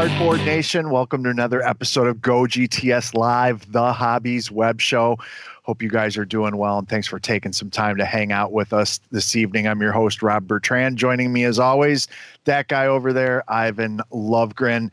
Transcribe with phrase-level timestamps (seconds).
[0.00, 0.88] Cardboard Nation?
[0.88, 5.18] Welcome to another episode of Go GTS Live, the hobbies web show.
[5.64, 8.50] Hope you guys are doing well, and thanks for taking some time to hang out
[8.50, 9.68] with us this evening.
[9.68, 10.96] I'm your host, Rob Bertrand.
[10.96, 12.08] Joining me, as always,
[12.46, 14.90] that guy over there, Ivan Lovegren.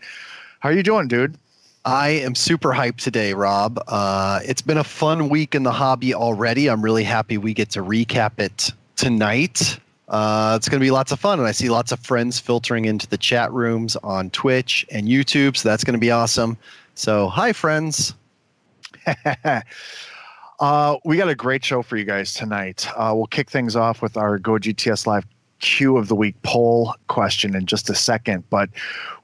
[0.60, 1.38] How are you doing, dude?
[1.86, 3.82] I am super hyped today, Rob.
[3.88, 6.70] Uh, it's been a fun week in the hobby already.
[6.70, 9.80] I'm really happy we get to recap it tonight.
[10.08, 12.86] Uh, it's going to be lots of fun, and I see lots of friends filtering
[12.86, 16.58] into the chat rooms on Twitch and YouTube, so that's going to be awesome.
[16.96, 18.14] So, hi, friends.
[20.60, 22.88] uh, we got a great show for you guys tonight.
[22.96, 25.26] Uh, we'll kick things off with our Go GTS Live
[25.60, 28.70] Q of the week poll question in just a second, but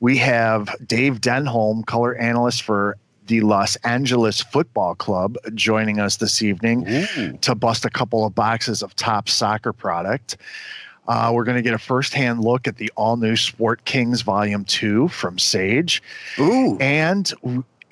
[0.02, 6.42] we have Dave Denholm, color analyst for the Los Angeles Football Club, joining us this
[6.42, 7.38] evening Ooh.
[7.38, 10.38] to bust a couple of boxes of top soccer product.
[11.08, 14.64] Uh, we're going to get a firsthand look at the all new Sport Kings Volume
[14.64, 16.02] 2 from Sage.
[16.40, 16.78] Ooh.
[16.80, 17.32] And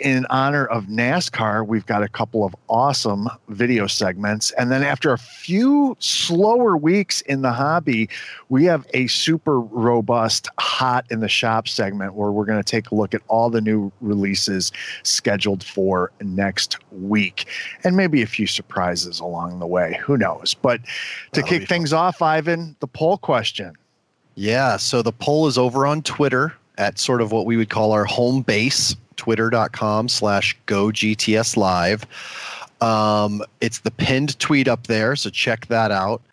[0.01, 4.51] in honor of NASCAR, we've got a couple of awesome video segments.
[4.51, 8.09] And then after a few slower weeks in the hobby,
[8.49, 12.91] we have a super robust hot in the shop segment where we're going to take
[12.91, 14.71] a look at all the new releases
[15.03, 17.47] scheduled for next week
[17.83, 19.99] and maybe a few surprises along the way.
[20.03, 20.55] Who knows?
[20.55, 23.75] But to That'll kick things off, Ivan, the poll question.
[24.35, 24.77] Yeah.
[24.77, 28.05] So the poll is over on Twitter at sort of what we would call our
[28.05, 32.07] home base twitter.com slash go GTS live.
[32.81, 36.23] Um, it's the pinned tweet up there, so check that out.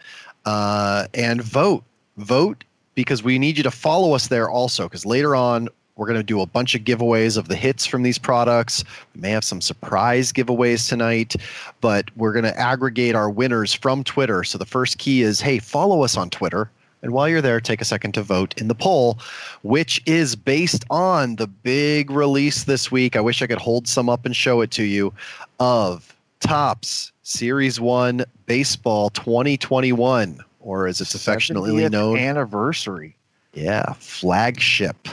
[0.47, 1.85] Uh, and vote.
[2.17, 6.19] Vote because we need you to follow us there also, because later on, we're going
[6.19, 8.83] to do a bunch of giveaways of the hits from these products.
[9.15, 11.37] We may have some surprise giveaways tonight,
[11.83, 14.45] but we're going to aggregate our winners from Twitter.
[14.45, 16.71] So the first key is hey, follow us on Twitter
[17.03, 19.19] and while you're there, take a second to vote in the poll,
[19.63, 23.17] which is based on the big release this week.
[23.17, 25.13] I wish I could hold some up and show it to you
[25.61, 33.17] of Topps Series 1 Baseball 2021, or as it's affectionately known, anniversary.
[33.55, 35.09] Yeah, flagship.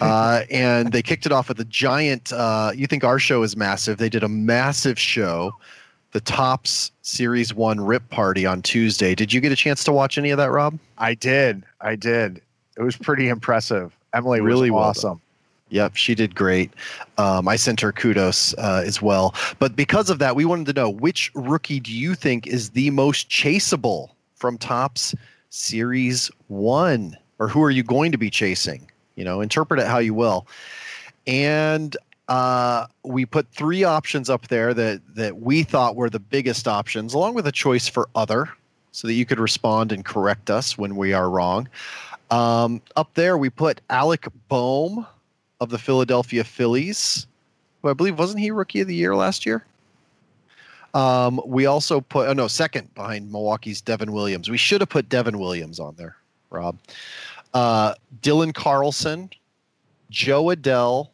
[0.00, 2.32] Uh, and they kicked it off with a giant.
[2.32, 3.98] Uh, you think our show is massive?
[3.98, 5.52] They did a massive show
[6.12, 9.14] the Topps Series One Rip Party on Tuesday.
[9.14, 10.78] Did you get a chance to watch any of that, Rob?
[10.96, 11.64] I did.
[11.80, 12.40] I did.
[12.76, 13.94] It was pretty impressive.
[14.14, 15.10] Emily really was awesome.
[15.10, 15.20] Well
[15.70, 16.72] Yep, she did great.
[17.18, 19.34] Um, I sent her kudos uh, as well.
[19.58, 22.90] But because of that, we wanted to know which rookie do you think is the
[22.90, 25.14] most chaseable from Topps
[25.50, 28.90] Series One, or who are you going to be chasing?
[29.16, 30.46] You know, interpret it how you will.
[31.26, 31.96] And
[32.28, 37.14] uh, we put three options up there that that we thought were the biggest options,
[37.14, 38.48] along with a choice for other,
[38.92, 41.68] so that you could respond and correct us when we are wrong.
[42.30, 45.06] Um, up there, we put Alec Bohm
[45.60, 47.26] of the Philadelphia Phillies,
[47.82, 49.64] who I believe wasn't he Rookie of the Year last year.
[50.94, 54.50] Um, we also put oh no second behind Milwaukee's Devin Williams.
[54.50, 56.16] We should have put Devin Williams on there,
[56.50, 56.78] Rob.
[57.54, 59.30] Uh, Dylan Carlson,
[60.10, 61.08] Jo Adell,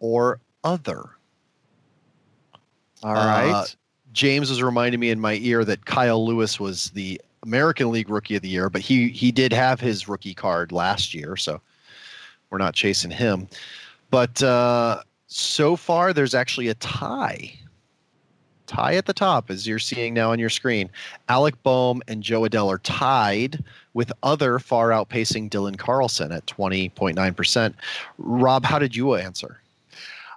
[0.00, 1.10] or other.
[3.02, 3.50] All right.
[3.50, 3.64] Uh,
[4.12, 8.36] James was reminding me in my ear that Kyle Lewis was the American League Rookie
[8.36, 11.60] of the Year, but he he did have his rookie card last year, so
[12.50, 13.46] we're not chasing him.
[14.10, 17.52] But uh, so far, there's actually a tie.
[18.66, 20.90] Tie at the top, as you're seeing now on your screen.
[21.28, 23.62] Alec Bohm and Jo Adell are tied
[23.94, 27.74] with other far outpacing Dylan Carlson at 20.9%.
[28.18, 29.60] Rob, how did you answer?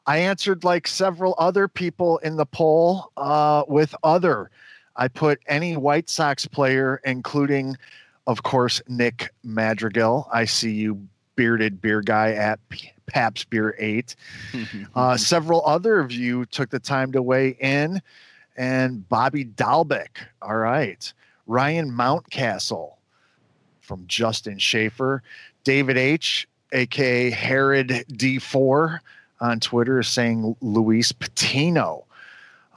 [0.10, 4.50] I answered like several other people in the poll uh, with other.
[4.96, 7.78] I put any White Sox player, including,
[8.26, 10.28] of course, Nick Madrigal.
[10.34, 14.16] I see you, bearded beer guy at P- Pabst Beer 8.
[14.96, 18.02] uh, several other of you took the time to weigh in.
[18.58, 20.26] And Bobby Dalbec.
[20.42, 21.14] All right.
[21.46, 22.94] Ryan Mountcastle
[23.80, 25.22] from Justin Schaefer.
[25.64, 29.02] David H., aka Herod D4
[29.42, 32.06] on Twitter is saying Luis Patino.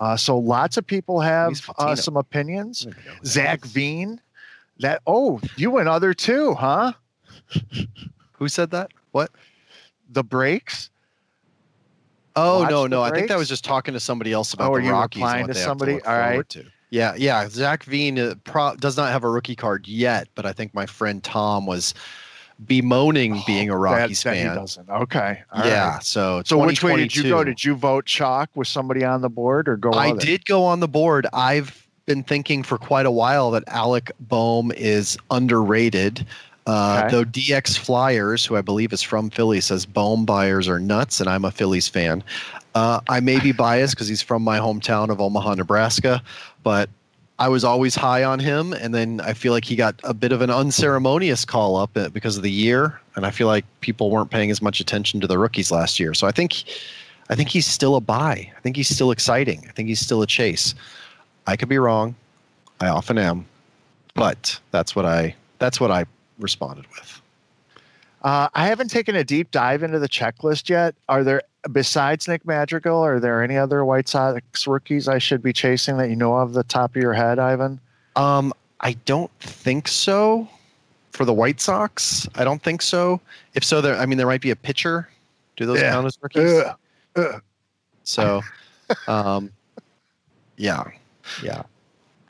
[0.00, 2.86] Uh, so lots of people have uh, some opinions.
[3.24, 4.20] Zach Veen.
[4.80, 6.94] That oh, you went other too, huh?
[8.32, 8.90] Who said that?
[9.12, 9.30] What?
[10.10, 10.90] The breaks.
[12.34, 13.00] Oh Watch no, no.
[13.02, 13.12] Breaks?
[13.12, 15.22] I think that was just talking to somebody else about oh, the Rockies.
[15.22, 15.98] Are you replying to somebody.
[15.98, 16.48] To All right.
[16.48, 16.64] To.
[16.90, 17.48] Yeah, yeah.
[17.48, 20.86] Zach Veen uh, pro- does not have a rookie card yet, but I think my
[20.86, 21.94] friend Tom was
[22.66, 24.46] bemoaning oh, being a Rockies that, fan.
[24.46, 24.90] That he doesn't.
[24.90, 25.42] Okay.
[25.52, 25.94] All yeah.
[25.94, 26.02] Right.
[26.02, 27.44] So so which way did you go?
[27.44, 29.90] Did you vote chalk with somebody on the board or go?
[29.92, 30.20] I other?
[30.20, 31.26] did go on the board.
[31.32, 36.26] I've been thinking for quite a while that Alec Bohm is underrated.
[36.66, 37.10] Uh, Okay.
[37.10, 41.28] Though DX Flyers, who I believe is from Philly, says Bohm buyers are nuts, and
[41.28, 42.22] I'm a Phillies fan.
[42.74, 46.22] Uh, I may be biased because he's from my hometown of Omaha, Nebraska,
[46.62, 46.88] but
[47.42, 50.30] I was always high on him, and then I feel like he got a bit
[50.30, 54.10] of an unceremonious call up uh, because of the year, and I feel like people
[54.12, 56.14] weren't paying as much attention to the rookies last year.
[56.14, 56.62] So I think,
[57.30, 58.48] I think he's still a buy.
[58.56, 59.64] I think he's still exciting.
[59.68, 60.76] I think he's still a chase.
[61.48, 62.14] I could be wrong.
[62.80, 63.44] I often am,
[64.14, 66.04] but that's what I that's what I
[66.38, 67.21] responded with.
[68.22, 70.94] Uh, I haven't taken a deep dive into the checklist yet.
[71.08, 71.42] Are there,
[71.72, 76.08] besides Nick Madrigal, are there any other White Sox rookies I should be chasing that
[76.08, 77.80] you know of the top of your head, Ivan?
[78.14, 80.48] Um, I don't think so.
[81.10, 83.20] For the White Sox, I don't think so.
[83.54, 85.08] If so, there I mean there might be a pitcher.
[85.56, 85.90] Do those Yeah.
[85.92, 86.50] count as rookies?
[86.62, 86.76] Ugh.
[87.16, 87.42] Ugh.
[88.04, 88.40] So,
[89.06, 89.50] um,
[90.56, 90.84] yeah,
[91.42, 91.62] yeah.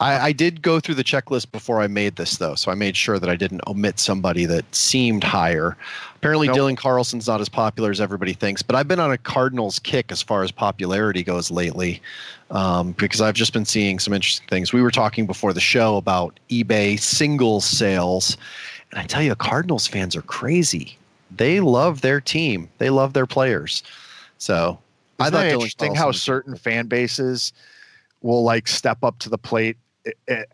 [0.02, 2.96] I, I did go through the checklist before I made this, though, so I made
[2.96, 5.76] sure that I didn't omit somebody that seemed higher.
[6.16, 6.56] Apparently, Nope.
[6.56, 10.10] Dylan Carlson's not as popular as everybody thinks, but I've been on a Cardinals kick
[10.10, 12.02] as far as popularity goes lately,
[12.50, 14.72] um, because I've just been seeing some interesting things.
[14.72, 18.36] We were talking before the show about eBay single sales,
[18.90, 20.98] and I tell you, Cardinals fans are crazy.
[21.34, 22.68] They love their team.
[22.78, 23.82] They love their players.
[24.38, 24.78] So
[25.20, 27.52] I Isn't thought that Dylan interesting how certain fan bases
[28.20, 29.81] will like step up to the plate i- i-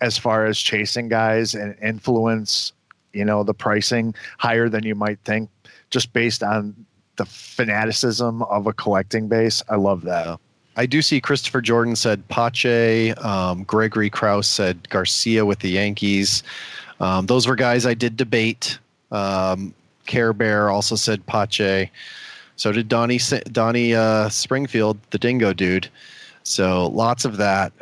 [0.01, 2.73] as far as chasing guys and influence,
[3.13, 5.49] you know, the pricing higher than you might think,
[5.91, 6.75] just based on
[7.17, 9.63] the fanaticism of a collecting base.
[9.69, 10.27] I love that.
[10.27, 10.37] Yeah.
[10.77, 13.13] I do see Christopher Jordan said Pache.
[13.15, 16.45] Um, Gregory Krause said Garcia with the Yankees.
[17.01, 18.79] Um, those were guys I did debate.
[19.11, 19.75] Um,
[20.07, 21.91] Care Bear also said Pache.
[22.55, 25.89] So did Donnie Donnie uh, Springfield, the Dingo dude.
[26.45, 27.73] So lots of that.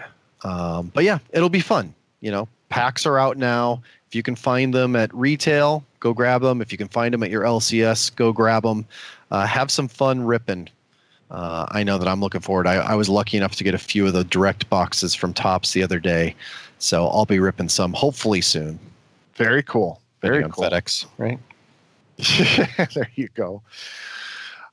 [0.44, 1.94] Um, but yeah, it'll be fun.
[2.20, 3.82] You know, packs are out now.
[4.08, 6.60] If you can find them at retail, go grab them.
[6.60, 8.86] If you can find them at your LCS, go grab them.
[9.30, 10.68] Uh, have some fun ripping
[11.30, 12.66] uh, I know that I'm looking forward.
[12.66, 15.72] I, I was lucky enough to get a few of the direct boxes from Topps
[15.72, 16.34] the other day,
[16.78, 18.78] so I'll be ripping some hopefully soon.
[19.34, 20.00] Very cool.
[20.22, 20.64] Very cool.
[20.64, 21.38] FedEx, right?
[22.94, 23.62] there you go.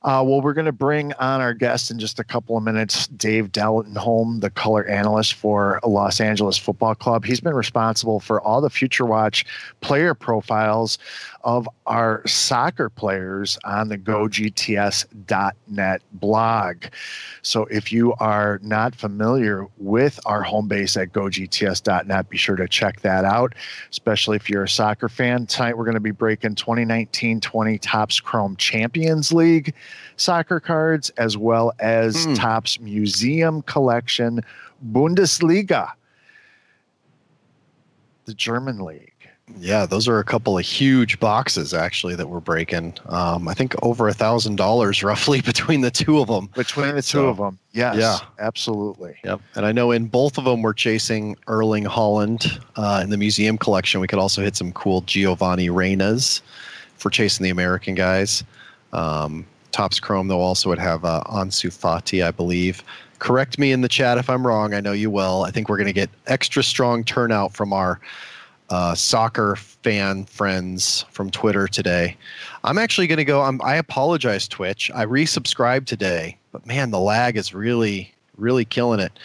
[0.04, 3.06] Uh, well, we're going to bring on our guest in just a couple of minutes,
[3.08, 7.24] Dave Dellenholm, the color analyst for Los Angeles Football Club.
[7.24, 9.46] He's been responsible for all the Future Watch
[9.80, 10.98] player profiles
[11.44, 16.84] of our soccer players on the GoGTS.net blog.
[17.42, 22.66] So if you are not familiar with our home base at GoGTS.net, be sure to
[22.66, 23.54] check that out,
[23.90, 25.46] especially if you're a soccer fan.
[25.46, 29.74] Tonight, we're going to be breaking 2019 20 Topps Chrome Champions League
[30.16, 32.34] soccer cards, as well as Hmm.
[32.34, 34.40] Topps Museum Collection
[34.92, 35.90] Bundesliga,
[38.24, 39.13] the German league.
[39.58, 42.94] Yeah, those are a couple of huge boxes actually that we're breaking.
[43.06, 46.48] Um, I think over a thousand dollars roughly between the two of them.
[46.54, 47.58] Between the two So, of them.
[47.72, 47.96] Yes.
[47.98, 48.18] yeah.
[48.38, 49.16] Absolutely.
[49.24, 49.40] Yep.
[49.54, 53.58] And I know in both of them we're chasing Erling Haaland uh, in the museum
[53.58, 54.00] collection.
[54.00, 56.40] We could also hit some cool Giovanni Reynas
[56.96, 58.44] for chasing the American guys.
[58.94, 62.82] Um, Topps Chrome though also would have uh, Ansu Fati, I believe.
[63.18, 64.72] Correct me in the chat if I'm wrong.
[64.72, 65.42] I know you will.
[65.42, 68.00] I think we're going to get extra strong turnout from our
[68.70, 72.16] uh, soccer fan friends from Twitter today.
[72.64, 73.40] I'm actually going to go.
[73.42, 74.90] I apologize, Twitch.
[74.94, 79.18] I resubscribed today, but man, the lag is really, really killing it.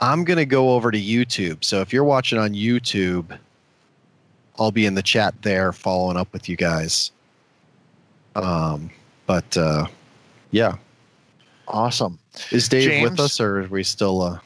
[0.00, 1.64] I'm going to go over to YouTube.
[1.64, 3.36] So if you're watching on YouTube,
[4.58, 7.12] I'll be in the chat there following up with you guys.
[8.36, 8.90] Um,
[9.26, 9.86] but uh,
[10.50, 10.76] yeah,
[11.66, 12.18] Awesome.
[12.50, 13.10] is Dave James?
[13.10, 14.22] with us or are we still?
[14.22, 14.38] Uh...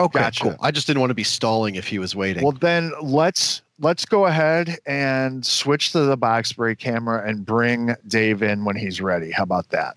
[0.00, 0.42] Okay, Gotcha.
[0.44, 0.56] cool.
[0.60, 2.42] I just didn't want to be stalling if he was waiting.
[2.42, 7.94] Well, then let's let's go ahead and switch to the box break camera and bring
[8.08, 9.30] Dave in when he's ready.
[9.30, 9.96] How about that?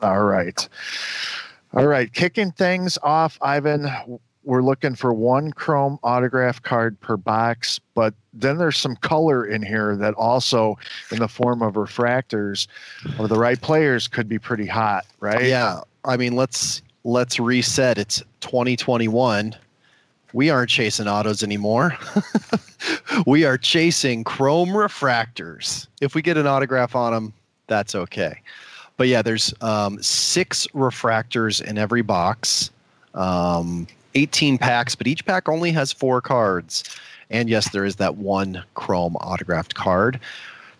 [0.00, 0.68] All right.
[1.74, 2.12] All right.
[2.12, 3.88] Kicking things off, Ivan,
[4.44, 9.60] we're looking for one chrome autograph card per box, but then there's some color in
[9.62, 10.78] here that also,
[11.10, 12.68] in the form of refractors
[13.18, 15.46] or the right players, could be pretty hot, right?
[15.46, 17.98] Yeah, I mean, let's let's reset.
[17.98, 19.54] It's 2021.
[20.32, 21.96] We aren't chasing autos anymore.
[23.26, 25.86] we are chasing chrome refractors.
[26.00, 27.32] If we get an autograph on them,
[27.68, 28.40] that's okay.
[28.96, 32.70] But yeah, there's um, six refractors in every box,
[33.14, 33.86] um,
[34.16, 36.82] 18 packs, but each pack only has four cards.
[37.30, 40.18] And yes, there is that one chrome autographed card.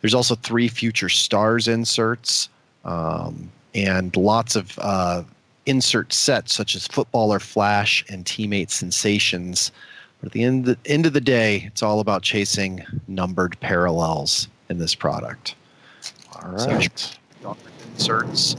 [0.00, 2.48] There's also three future stars inserts.
[2.84, 5.22] Um, and lots of uh,
[5.66, 9.72] insert sets such as Footballer Flash and Teammate Sensations.
[10.20, 14.48] But at the end, the end of the day, it's all about chasing numbered parallels
[14.70, 15.54] in this product.
[16.32, 16.98] All right.
[16.98, 17.56] So,
[17.96, 18.56] inserts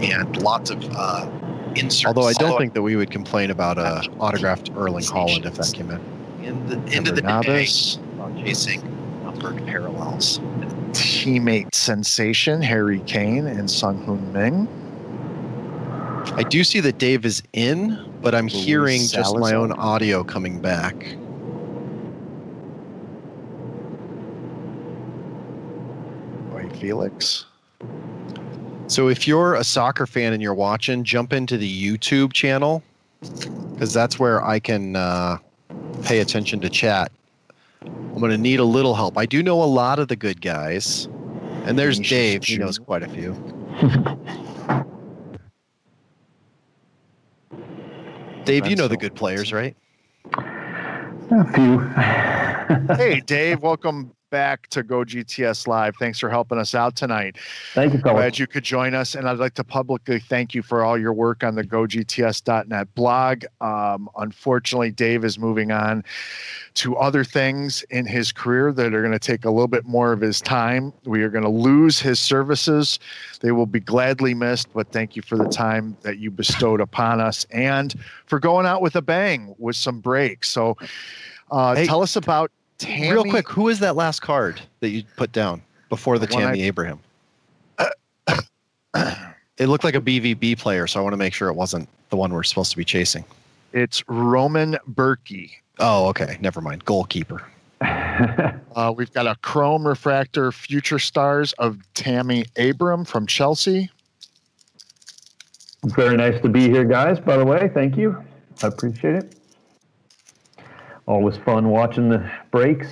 [0.00, 1.28] and lots of uh,
[1.76, 2.06] inserts.
[2.06, 5.72] Although I don't think that we would complain about a autographed Erling Haaland if that
[5.72, 6.00] came in.
[6.42, 7.96] In the end of the Navas.
[7.96, 8.82] day, about chasing
[9.24, 10.38] numbered parallels.
[10.92, 14.68] Teammate sensation Harry Kane and Son Heung-min.
[16.34, 20.22] I do see that Dave is in, but I'm Luis hearing just my own audio
[20.24, 20.94] coming back.
[26.52, 27.46] White Felix.
[28.88, 32.82] So if you're a soccer fan and you're watching, jump into the YouTube channel
[33.72, 35.38] because that's where I can uh,
[36.02, 37.10] pay attention to chat.
[37.82, 39.18] I'm going to need a little help.
[39.18, 41.06] I do know a lot of the good guys,
[41.64, 42.44] and there's Dave.
[42.44, 43.34] He knows quite a few.
[48.46, 49.76] Dave, you know the good players, right?
[51.30, 51.80] A few.
[52.94, 55.96] Hey, Dave, welcome back to Go GTS Live.
[55.96, 57.36] Thanks for helping us out tonight.
[57.74, 58.20] Thank you, fellas.
[58.20, 59.14] Glad you could join us.
[59.14, 63.44] And I'd like to publicly thank you for all your work on the GoGTS.net blog.
[63.60, 66.04] Um, unfortunately, Dave is moving on
[66.74, 70.12] to other things in his career that are going to take a little bit more
[70.12, 70.92] of his time.
[71.04, 72.98] We are going to lose his services.
[73.40, 77.20] They will be gladly missed, but thank you for the time that you bestowed upon
[77.20, 77.94] us and
[78.26, 80.48] for going out with a bang with some breaks.
[80.48, 80.76] So
[81.50, 83.10] uh, Hey, tell us about Tammy.
[83.12, 86.42] Real quick, who is that last card that you put down before the, The one
[86.42, 87.00] I- Tammy Abraham?
[89.58, 92.16] it looked like a BVB player, so I want to make sure it wasn't the
[92.16, 93.24] one we're supposed to be chasing.
[93.72, 95.50] It's Roman Burki.
[95.78, 96.38] Oh, okay.
[96.40, 96.84] Never mind.
[96.84, 97.42] Goalkeeper.
[98.74, 103.90] Uh, we've got a chrome refractor future stars of Tammy Abraham from Chelsea.
[105.84, 107.18] Very nice to be here, guys.
[107.20, 108.22] By the way, thank you.
[108.62, 109.35] I appreciate it.
[111.06, 112.88] Always fun watching the breaks.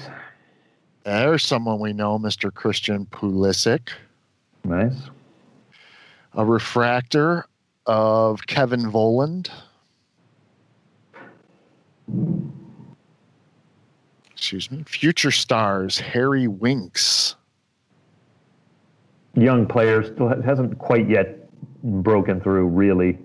[1.05, 2.53] There's someone we know, Mr.
[2.53, 3.91] Christian Pulisic.
[4.65, 4.97] Nice.
[6.35, 7.47] A refractor
[7.87, 9.51] of Kevin Volland.
[14.33, 14.85] Excuse me.
[14.87, 17.35] Future stars Harry Winks.
[19.35, 21.49] Young player still hasn't quite yet
[21.83, 23.19] broken through, really.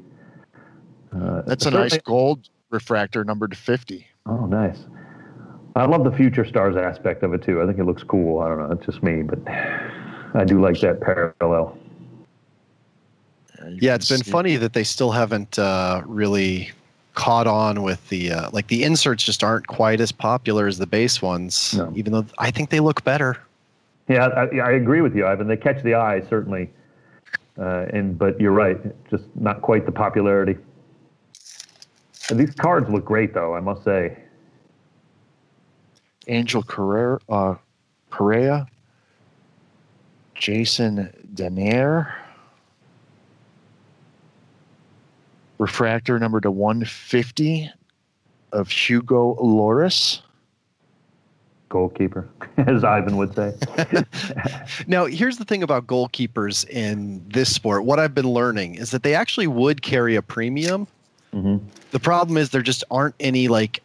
[1.16, 4.08] Uh, That's a nice gold refractor, numbered to 50.
[4.30, 4.86] Oh, nice.
[5.76, 7.62] I love the future stars aspect of it too.
[7.62, 8.40] I think it looks cool.
[8.40, 8.72] I don't know.
[8.72, 9.40] It's just me, but
[10.36, 11.78] I do like that parallel.
[13.68, 16.72] Yeah, it's been funny that they still haven't uh, really
[17.14, 20.88] caught on with the uh, like the inserts just aren't quite as popular as the
[20.88, 21.76] base ones.
[21.76, 21.92] No.
[21.96, 23.38] Even though I think they look better.
[24.08, 25.48] Yeah, I, I agree with you, Ivan.
[25.48, 26.72] They catch the eye certainly,
[27.58, 30.58] uh, and but you're right, just not quite the popularity.
[32.32, 33.56] These cards look great, though.
[33.56, 34.18] I must say.
[36.28, 37.56] Angel Correa, uh,
[38.12, 38.68] Correa,
[40.36, 42.14] Jason Denayer,
[45.58, 47.72] refractor number to 150
[48.52, 50.22] of Hugo Lloris.
[51.70, 53.54] Goalkeeper, as Ivan would say.
[54.88, 57.86] Now, here's the thing about goalkeepers in this sport.
[57.86, 60.88] What I've been learning is that they actually would carry a premium.
[61.32, 61.58] Hmm
[61.92, 63.82] The problem is there just aren't any like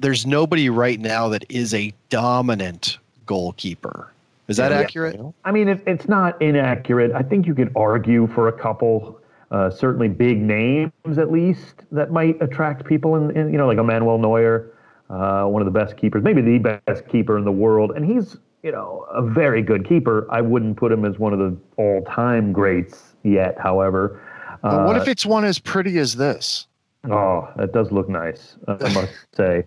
[0.00, 4.10] there's nobody right now that is a dominant goalkeeper.
[4.48, 4.78] Is that Yeah.
[4.78, 5.20] accurate?
[5.44, 7.12] I mean, it, it's not inaccurate.
[7.12, 9.18] I think you could argue for a couple,
[9.50, 13.16] uh, certainly big names at least, that might attract people.
[13.16, 14.72] In, in you know, like Emmanuel Neuer,
[15.10, 18.36] uh, one of the best keepers, maybe the best keeper in the world, and he's
[18.62, 20.26] you know a very good keeper.
[20.30, 23.56] I wouldn't put him as one of the all-time greats yet.
[23.58, 24.20] However,
[24.62, 26.66] But what Uh, if it's one as pretty as this?
[27.10, 28.56] Oh, that does look nice.
[28.68, 29.64] I must say,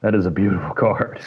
[0.00, 1.20] that is a beautiful card.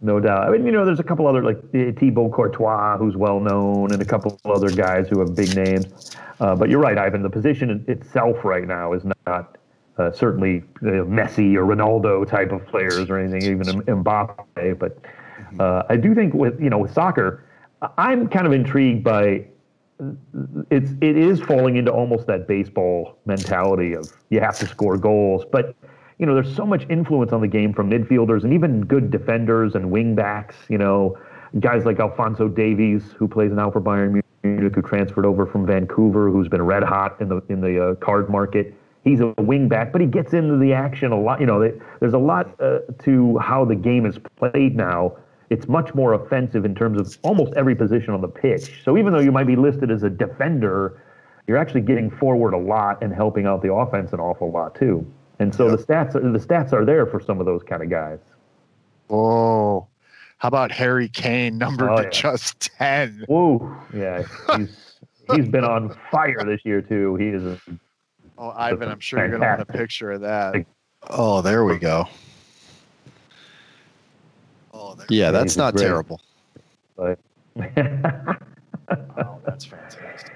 [0.00, 0.46] no doubt.
[0.46, 4.02] I mean, you know, there's a couple other like Thibaut Courtois, who's well known, and
[4.02, 6.16] a couple other guys who have big names.
[6.40, 7.22] Uh, but you're right, Ivan.
[7.22, 9.56] The position itself right now is not
[9.98, 14.78] uh, certainly uh, Messi or Ronaldo type of players or anything, even Mbappe.
[14.78, 14.98] But
[15.58, 17.44] uh, I do think with you know with soccer,
[17.96, 19.46] I'm kind of intrigued by
[20.70, 25.44] it's it is falling into almost that baseball mentality of you have to score goals,
[25.50, 25.74] but
[26.18, 29.74] you know there's so much influence on the game from midfielders and even good defenders
[29.74, 30.56] and wing backs.
[30.68, 31.18] You know,
[31.60, 36.30] guys like Alphonso Davies who plays now for Bayern Munich, who transferred over from Vancouver,
[36.30, 38.74] who's been red hot in the in the uh, card market.
[39.02, 41.40] He's a wing back, but he gets into the action a lot.
[41.40, 45.16] You know, they, there's a lot uh, to how the game is played now
[45.50, 48.82] it's much more offensive in terms of almost every position on the pitch.
[48.84, 51.00] So even though you might be listed as a defender,
[51.46, 55.06] you're actually getting forward a lot and helping out the offense an awful lot too.
[55.38, 58.18] And so the stats the stats are there for some of those kind of guys.
[59.10, 59.86] Oh,
[60.38, 62.10] how about Harry Kane, numbered Oh, to yeah.
[62.10, 63.24] just ten?
[63.28, 64.24] Whoa, yeah,
[64.56, 64.98] he's
[65.34, 67.14] he's been on fire this year too.
[67.16, 67.60] He is a,
[68.38, 70.66] Oh, Ivan, I'm sure you're gonna want a picture of that.
[71.08, 72.06] Oh, there we go.
[74.78, 75.84] Oh, there- Yeah, Yeah, that's not great.
[75.86, 76.20] terrible.
[76.96, 77.18] but
[77.56, 80.32] oh, that's fantastic.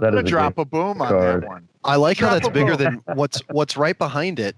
[0.00, 1.68] that I'm is gonna a drop great- a boom on that one.
[1.84, 2.76] I like how that's bigger ball.
[2.76, 4.56] than what's what's right behind it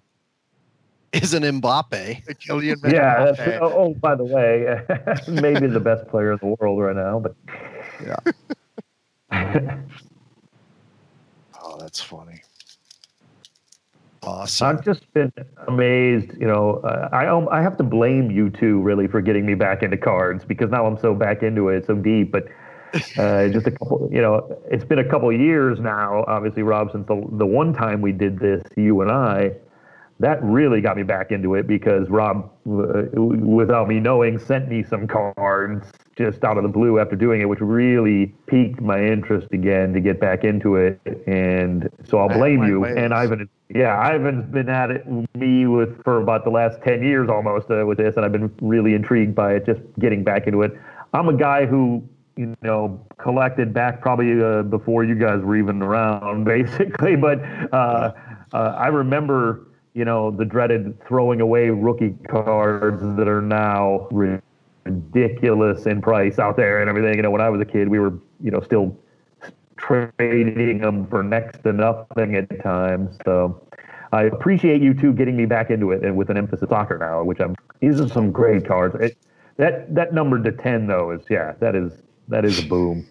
[1.13, 2.25] is an Mbappe.
[2.47, 3.33] Kylian Yeah.
[3.33, 3.59] Mbappe.
[3.63, 4.81] Oh, oh, by the way,
[5.29, 7.35] maybe the best player in the world right now, but
[8.03, 8.17] Yeah.
[11.67, 12.43] Oh, that's funny.
[14.26, 14.66] Awesome.
[14.66, 15.33] I've just been
[15.69, 16.33] amazed.
[16.38, 19.54] You know, uh, I um, I have to blame you two really for getting me
[19.54, 22.33] back into cards because now I'm so back into it, so deep.
[22.33, 22.49] But
[23.19, 26.25] uh, just a couple, you know, it's been a couple years now.
[26.26, 29.52] Obviously, Rob, since the the one time we did this, you and I,
[30.21, 34.83] that really got me back into it because Rob, uh, without me knowing, sent me
[34.83, 39.49] some cards just out of the blue after doing it, which really piqued my interest
[39.52, 41.00] again to get back into it.
[41.26, 42.81] And so I'll blame you.
[42.81, 42.95] ways.
[42.97, 45.04] And Ivan, yeah, Ivan's been at it
[45.35, 48.54] me with for about the last ten years almost uh, with this, and I've been
[48.62, 49.66] really intrigued by it.
[49.66, 50.72] Just getting back into it.
[51.12, 52.03] I'm a guy who
[52.37, 57.16] you know collected back probably uh, before you guys were even around, basically.
[57.16, 57.40] But
[57.72, 58.12] uh,
[58.53, 65.87] uh, I remember you know the dreaded throwing away rookie cards that are now ridiculous
[65.87, 67.16] in price out there and everything.
[67.16, 68.96] You know, when I was a kid, we were you know still
[69.77, 73.18] trading them for next to nothing at times.
[73.25, 73.61] So
[74.14, 77.24] I appreciate you two getting me back into it and with an emphasis soccer now,
[77.24, 77.57] which I'm.
[77.81, 78.94] These are some great cards.
[79.00, 79.18] It,
[79.57, 81.92] that that number to ten though is yeah that is
[82.29, 83.07] that is a boom.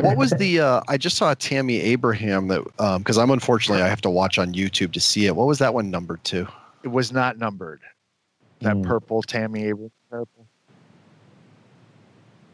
[0.00, 0.60] what was the?
[0.60, 2.64] Uh, I just saw Tammy Abraham that
[2.98, 5.36] because I'm unfortunately I have to watch on YouTube to see it.
[5.36, 6.48] What was that one numbered to?
[6.82, 7.80] It was not numbered.
[8.60, 8.84] That Mm.
[8.84, 10.46] purple Tammy Abraham purple.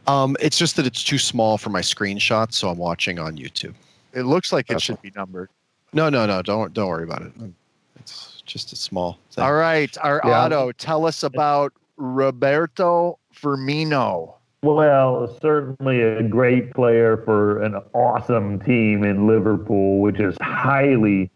[0.06, 3.74] Um, it's just that it's too small for my screenshot, so I'm watching on YouTube.
[4.12, 5.48] It looks like it That's should be numbered.
[5.94, 6.42] No, no, no.
[6.42, 7.32] Don't don't worry about it.
[8.44, 9.18] It's just a small.
[9.30, 9.42] Thing.
[9.44, 10.44] All right, our Yeah.
[10.44, 10.70] auto.
[10.72, 14.34] Tell us about Roberto Firmino.
[14.62, 21.30] Well, certainly a great player for an awesome team in Liverpool, which is highly,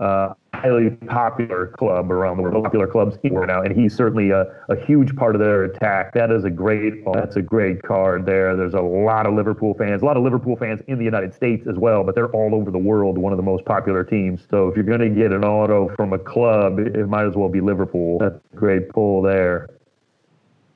[0.00, 4.42] uh, highly popular club around the world, popular clubs here now, and he's certainly a,
[4.68, 6.14] a huge part of their attack.
[6.14, 8.56] That is a great, that's a great card there.
[8.56, 11.66] There's a lot of Liverpool fans, a lot of Liverpool fans in the United States
[11.68, 13.18] as well, but they're all over the world.
[13.18, 14.46] One of the most popular teams.
[14.50, 17.48] So if you're going to get an auto from a club, it might as well
[17.48, 18.18] be Liverpool.
[18.18, 19.68] That's a great pull there.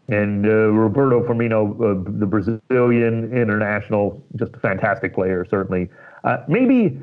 [0.09, 5.89] And uh, Roberto Firmino, uh, the Brazilian international, just a fantastic player, certainly.
[6.25, 7.01] Uh, maybe,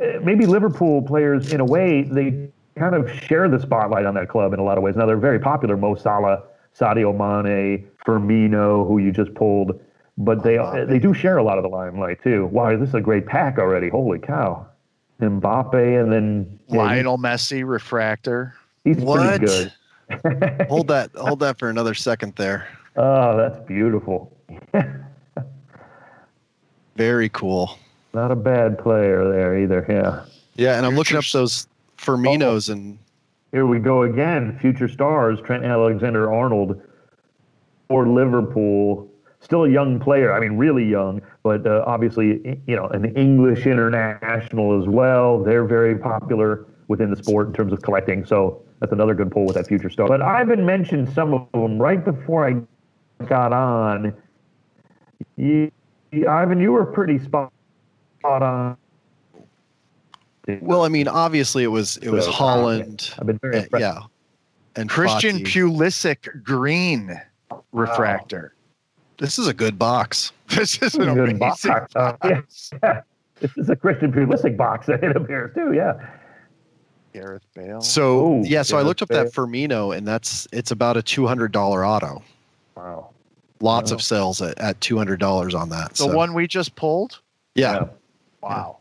[0.00, 4.28] Uh, maybe Liverpool players, in a way, they kind of share the spotlight on that
[4.28, 4.96] club in a lot of ways.
[4.96, 6.42] Now they're very popular: Mo Salah,
[6.78, 9.78] Sadio Mane, Firmino, who you just pulled,
[10.18, 12.46] but they uh, they do share a lot of the limelight too.
[12.46, 13.88] Wow, this is a great pack already!
[13.88, 14.66] Holy cow!
[15.20, 18.54] Mbappe, and then yeah, Lionel Messi refractor.
[18.84, 19.40] he's What?
[19.40, 19.72] pretty good.
[20.68, 22.66] hold that hold that for another second there.
[22.96, 24.34] Oh, that's beautiful.
[26.96, 27.78] Very cool.
[28.12, 29.86] Not a bad player there either.
[29.88, 30.24] Yeah.
[30.56, 32.98] Yeah, and I'm looking up those Firminos and
[33.52, 34.58] Here we go again.
[34.58, 36.80] Future stars, Trent Alexander Arnold
[37.88, 39.08] for Liverpool.
[39.40, 40.32] Still a young player.
[40.32, 45.42] I mean, really young, but uh, obviously, you know, an English international as well.
[45.42, 48.26] They're very popular within the sport in terms of collecting.
[48.26, 50.08] So that's another good pull with that future star.
[50.08, 54.14] But Ivan mentioned some of them right before I got on.
[55.36, 55.70] You,
[56.28, 57.52] Ivan, you were pretty spot
[58.24, 58.76] on.
[60.60, 63.12] well, I mean, obviously it was it was So, Haaland.
[63.18, 63.80] I've been very uh, impressed.
[63.82, 63.98] yeah,
[64.76, 65.44] and Christian Fati.
[65.46, 67.20] Pulisic green
[67.72, 68.54] refractor.
[69.18, 70.32] This is a good box.
[70.50, 71.94] This is an Good amazing box.
[71.94, 72.70] Uh, box.
[72.82, 73.02] yeah.
[73.38, 75.72] This is a Christian Pulisic box that it appears too.
[75.72, 75.92] Yeah.
[77.12, 77.80] Gareth Bale.
[77.80, 81.02] So Ooh, yeah, so I looked up that's that Firmino, and that's it's about a
[81.02, 82.22] two hundred dollar auto.
[82.76, 83.10] Wow.
[83.60, 83.94] Lots Wow.
[83.96, 85.90] of sales at, at two hundred dollars on that.
[85.90, 87.20] the so, one we just pulled.
[87.54, 87.86] yeah,
[88.42, 88.78] Wow.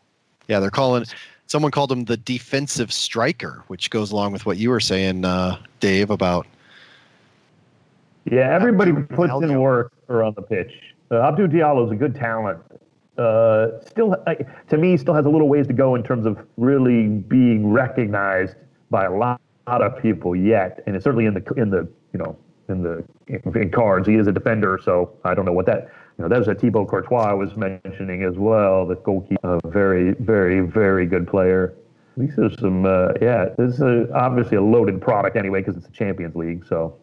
[0.48, 1.06] yeah, they're calling.
[1.48, 5.58] Someone called him the defensive striker, which goes along with what you were saying, uh,
[5.80, 6.45] Dave, about
[8.26, 8.54] Yeah.
[8.54, 10.72] Everybody Abdou puts in work around the pitch.
[11.12, 12.60] Uh, Abdou Diallo is a good talent.
[13.17, 14.36] Uh, still, uh,
[14.69, 18.56] to me, still has a little ways to go in terms of really being recognized
[18.89, 22.38] by a lot of people yet, and it's certainly in the in the you know
[22.69, 24.08] in the in cards.
[24.08, 26.29] He is a defender, so I don't know what that you know.
[26.29, 31.05] There's a Thibaut Courtois I was mentioning as well, the goalkeeper, a very very very
[31.05, 31.73] good player.
[32.17, 33.45] These are some uh, yeah.
[33.58, 36.65] This is a, obviously a loaded product anyway because it's the Champions League.
[36.67, 36.97] So,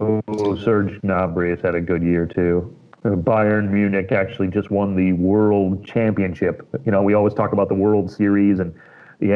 [0.00, 2.76] oh, Serge Gnabry has had a good year too.
[3.04, 6.68] Uh, Bayern Munich actually just won the World Championship.
[6.84, 8.74] You know, we always talk about the World Series and
[9.20, 9.32] the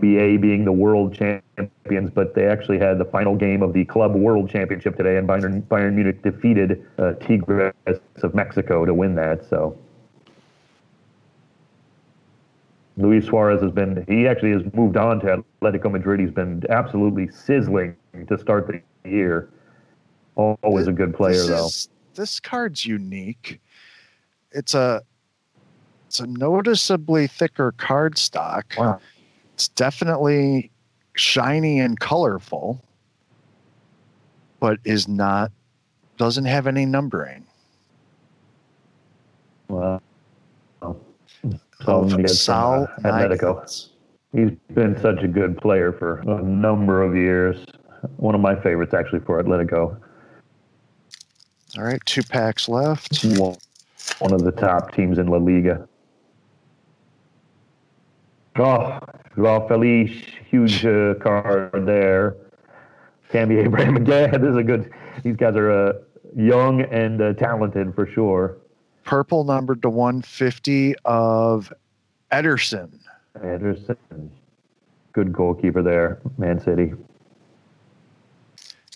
[0.00, 4.14] NBA being the World Champions, but they actually had the final game of the Club
[4.14, 7.74] World Championship today, and Bayern, Bayern Munich defeated uh, Tigres
[8.22, 9.48] of Mexico to win that.
[9.48, 9.76] So.
[12.96, 16.18] Luis Suarez has been, he actually has moved on to Atletico Madrid.
[16.18, 17.94] He's been absolutely sizzling
[18.26, 19.50] to start the year.
[20.34, 21.68] Always a good player, this though.
[22.14, 23.60] This card's unique.
[24.50, 25.02] It's a
[26.06, 28.74] it's a noticeably thicker card stock.
[28.78, 29.00] Wow.
[29.58, 30.70] It's definitely
[31.14, 32.80] shiny and colorful,
[34.60, 35.50] but is not
[36.16, 37.44] doesn't have any numbering.
[39.66, 40.00] Wow.
[40.80, 40.96] Of
[41.84, 43.88] From Sal Atletico.
[44.32, 47.66] He's been such a good player for a number of years.
[48.18, 49.98] One of my favorites, actually, for Atletico.
[51.76, 53.24] All right, two packs left.
[53.24, 53.56] One
[54.20, 55.88] one of the top teams in La Liga.
[58.54, 59.00] Oh,
[59.38, 60.10] Joao Felix,
[60.50, 62.34] huge uh, card there.
[63.30, 64.32] Tammy Abraham again.
[64.32, 64.92] This is a good.
[65.22, 65.92] These guys are uh,
[66.34, 68.56] young and uh, talented for sure.
[69.04, 71.72] Purple numbered to 150 of
[72.32, 72.98] Ederson.
[73.40, 73.96] Anderson,
[75.12, 76.92] good goalkeeper there, Man City.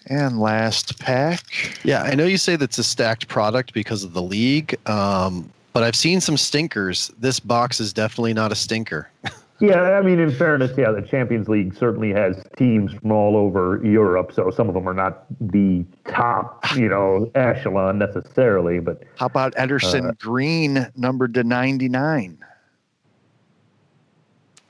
[0.06, 1.44] And last pack.
[1.84, 5.84] Yeah, I know you say that's a stacked product because of the league, um, but
[5.84, 7.12] I've seen some stinkers.
[7.20, 9.08] This box is definitely not a stinker.
[9.62, 13.80] Yeah, I mean, in fairness, yeah, the Champions League certainly has teams from all over
[13.84, 19.26] Europe, so some of them are not the top, you know, echelon necessarily, but How
[19.26, 22.38] about Ederson Uh, Green numbered to 99?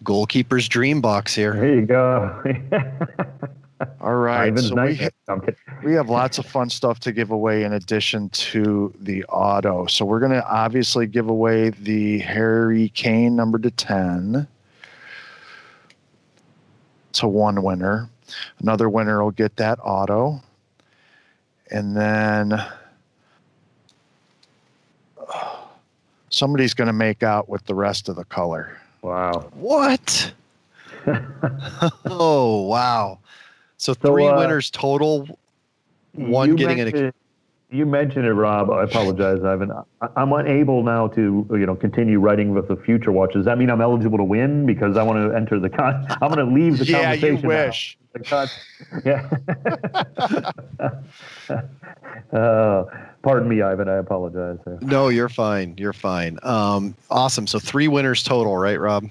[0.04, 1.54] Goalkeeper's dream box here.
[1.54, 2.42] there you go.
[4.02, 4.56] All right.
[4.58, 5.00] So nice.
[5.00, 5.40] we, I'm
[5.82, 9.86] we have lots of fun stuff to give away in addition to the auto.
[9.86, 14.46] So we're going to obviously give away the Harry Kane number to 10
[17.14, 18.08] to one winner.
[18.60, 20.42] Another winner will get that auto.
[21.70, 22.62] And then
[26.30, 28.78] somebody's going to make out with the rest of the color.
[29.02, 29.50] Wow.
[29.54, 30.32] What?
[32.06, 33.18] oh wow!
[33.76, 35.26] So So, three uh, winners total.
[36.12, 37.12] One getting an mentioned-
[37.72, 38.70] You mentioned it, Rob.
[38.70, 39.72] I apologize, Ivan.
[39.72, 43.32] I- I'm unable now to, you know, continue writing with the future watch.
[43.32, 46.06] Does that mean I'm eligible to win because I want to enter the con?
[46.20, 47.48] I'm going to leave the Yeah, you conversation.
[47.48, 47.66] now.
[47.66, 47.98] wish.
[48.12, 48.48] The con-
[49.06, 49.30] yeah.
[52.38, 52.84] uh,
[53.22, 53.88] pardon me, Ivan.
[53.88, 54.58] I apologize.
[54.82, 55.74] No, you're fine.
[55.78, 56.38] You're fine.
[56.42, 57.46] Um, awesome.
[57.46, 59.08] So three winners total, right, Rob?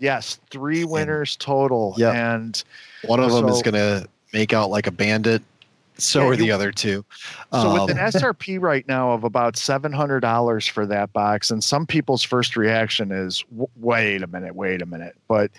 [0.00, 1.94] Yes, three winners total.
[1.98, 2.14] Yep.
[2.14, 2.64] And
[3.06, 5.42] One of them is gonna make out like a bandit.
[5.98, 7.04] So Yeah, are the other two.
[7.52, 11.50] So Um, with an SRP right now of about seven hundred dollars for that box,
[11.50, 13.44] and some people's first reaction is,
[13.76, 15.50] "Wait a minute, wait a minute." But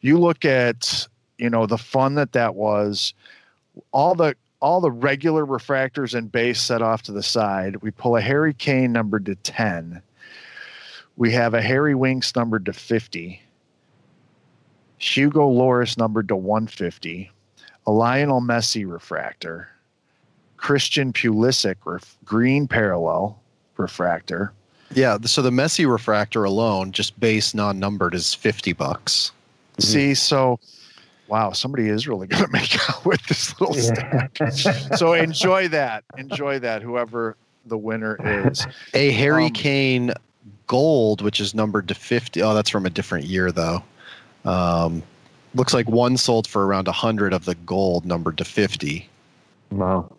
[0.00, 1.06] you look at,
[1.38, 3.14] you know, the fun that that was,
[3.92, 7.76] all the all the regular refractors and base set off to the side.
[7.82, 10.00] We pull a Harry Kane numbered to ten.
[11.16, 13.42] We have a Harry Winks numbered to fifty.
[14.96, 17.30] Hugo Lloris numbered to one fifty.
[17.86, 19.68] A Lionel Messi refractor.
[20.64, 23.38] Christian Pulisic ref- green parallel
[23.76, 24.50] refractor.
[24.94, 25.18] yeah.
[25.26, 29.30] So the Messi refractor alone, just base non-numbered, is fifty bucks.
[29.76, 29.82] Mhm.
[29.84, 30.58] See, so
[31.28, 34.38] wow, somebody is really going to make out with this little stack.
[34.96, 36.02] So enjoy that.
[36.16, 38.16] Enjoy that, whoever the winner
[38.48, 38.66] is.
[38.94, 40.12] A Harry Um, Kane
[40.66, 42.40] gold, which is numbered to 50.
[42.42, 43.82] Oh, that's from a different year, though.
[44.46, 45.02] Um,
[45.54, 49.06] looks like one sold for around 100 of the gold, numbered to 50.
[49.70, 50.10] Wow.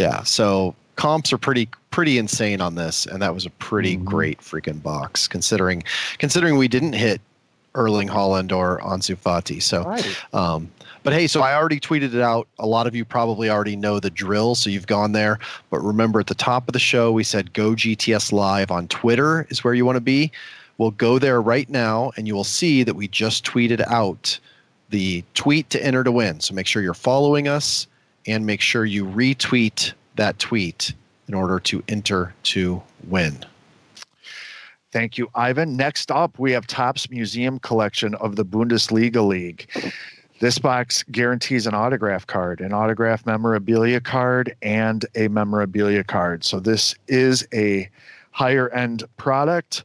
[0.00, 4.04] Yeah, so comps are pretty pretty insane on this, and that was a pretty Mhm.
[4.04, 5.82] great freaking box considering
[6.18, 7.20] considering we didn't hit
[7.74, 9.60] Erling Haaland or Ansu Fati.
[9.62, 10.16] So Right.
[10.32, 10.70] um,
[11.02, 12.48] but hey, so I already tweeted it out.
[12.58, 15.38] A lot of you probably already know the drill, so you've gone there.
[15.68, 19.46] But remember, at the top of the show, we said go GTS Live on Twitter
[19.50, 20.32] is where you want to be.
[20.78, 24.38] We'll go there right now, and you will see that we just tweeted out
[24.88, 26.40] the tweet to enter to win.
[26.40, 27.86] So make sure you're following us
[28.26, 30.92] and make sure you retweet that tweet
[31.28, 33.44] in order to enter to win.
[34.92, 35.76] Thank you, Ivan.
[35.76, 39.68] Next up, we have Topps Museum collection of the Bundesliga League.
[40.40, 46.44] This box guarantees an autograph card, an autograph memorabilia card, and a memorabilia card.
[46.44, 47.88] So this is a
[48.32, 49.84] higher end product.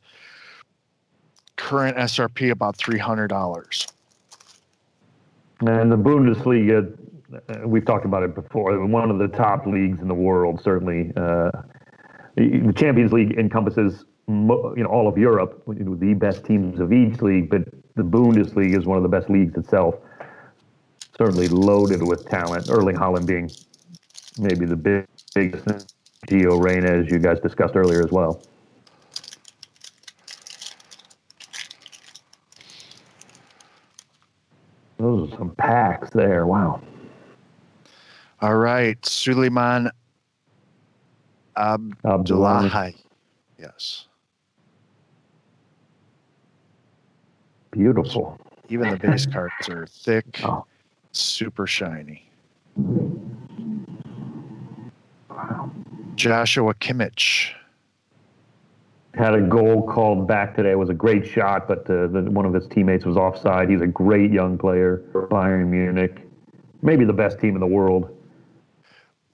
[1.58, 3.88] Current SRP about three hundred dollars.
[5.60, 6.98] And the Bundesliga,
[7.66, 8.86] we've talked about it before.
[8.86, 11.12] One of the top leagues in the world, certainly.
[11.16, 11.52] Uh,
[12.36, 17.22] the Champions League encompasses mo- you know all of Europe, the best teams of each
[17.22, 17.64] league, but
[17.96, 19.96] the Bundesliga is one of the best leagues itself.
[21.18, 22.70] Certainly loaded with talent.
[22.70, 23.50] Erling Haaland being
[24.38, 25.88] maybe the big, biggest.
[26.28, 28.42] Gio Reyna, as you guys discussed earlier as well.
[34.98, 36.48] Those are some packs there.
[36.48, 36.82] Wow.
[38.46, 39.90] All right, Suleiman
[41.58, 42.96] Abdullahi.
[43.58, 44.06] Yes.
[47.72, 48.40] Beautiful.
[48.70, 50.64] Even the base cards are thick, Oh.
[51.12, 52.30] super shiny.
[56.14, 57.50] Joshua Kimmich.
[59.16, 60.70] Had a goal called back today.
[60.70, 63.72] It was a great shot, but uh, the, one of his teammates was offside.
[63.72, 66.22] He's a great young player for Bayern Munich.
[66.84, 68.15] Maybe the best team in the world.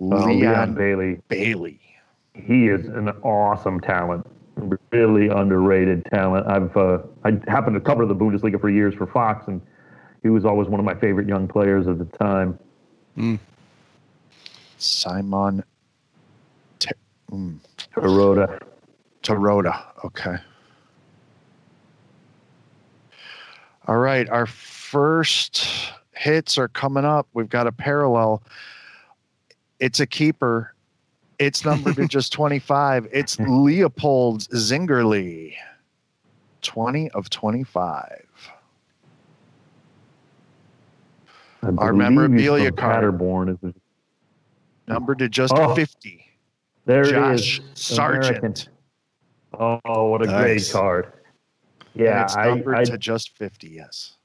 [0.02, 1.22] Uh, Leon Leon Bailey.
[1.28, 1.80] Bailey.
[2.34, 4.26] he is an awesome talent,
[4.92, 6.48] really underrated talent.
[6.48, 9.62] I've uh, I happened to cover the Bundesliga for years for Fox, and
[10.24, 12.58] he was always one of my favorite young players at the time.
[14.78, 15.64] Simon
[16.80, 16.90] T-
[17.32, 17.60] mm,
[17.94, 18.60] Baroda.
[19.22, 19.84] Taroda.
[20.04, 20.38] Okay.
[23.88, 24.28] All right.
[24.30, 25.68] Our first
[26.14, 27.28] hits are coming up.
[27.34, 28.42] We've got a parallel.
[29.82, 30.74] It's a keeper.
[31.39, 33.08] It's numbered to just 25.
[33.12, 35.54] It's Leopold Zingerle.
[36.62, 38.26] 20 of 25.
[41.63, 43.02] I Our memorabilia card.
[43.02, 43.50] Paderborn.
[43.50, 43.76] Is it?
[44.88, 46.26] Numbered to just Oh, 50.
[46.86, 47.70] There Josh it is.
[47.74, 48.38] Sargent.
[48.38, 49.82] American.
[49.86, 50.72] Oh, what a Nice.
[50.72, 51.13] great card.
[51.94, 53.67] Yeah, it's I, numbered I, to just 50.
[53.67, 54.17] Yes.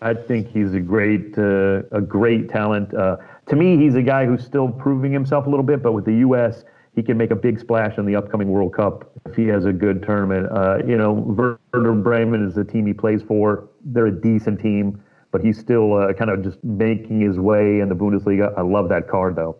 [0.00, 2.92] I think he's a great, uh, a great talent.
[2.92, 3.16] Uh,
[3.48, 6.16] to me, he's a guy who's still proving himself a little bit, but with the
[6.16, 9.64] U.S., he can make a big splash in the upcoming World Cup if he has
[9.64, 10.46] a good tournament.
[10.52, 13.68] Uh, you know, Werder Bremen is the team he plays for.
[13.84, 17.88] They're a decent team, but he's still uh, kind of just making his way in
[17.88, 18.56] the Bundesliga.
[18.58, 19.56] I love that card, though.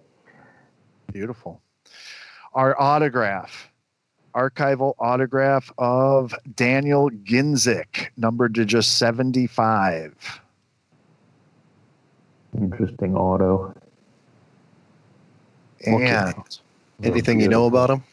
[1.10, 1.62] Beautiful.
[2.52, 3.72] Our autograph,
[4.34, 10.40] archival autograph of Daniel Ginczek, numbered to just 75.
[12.56, 13.74] Interesting auto.
[15.86, 16.06] Okay.
[16.06, 16.34] And
[17.02, 18.04] Anything you know about him?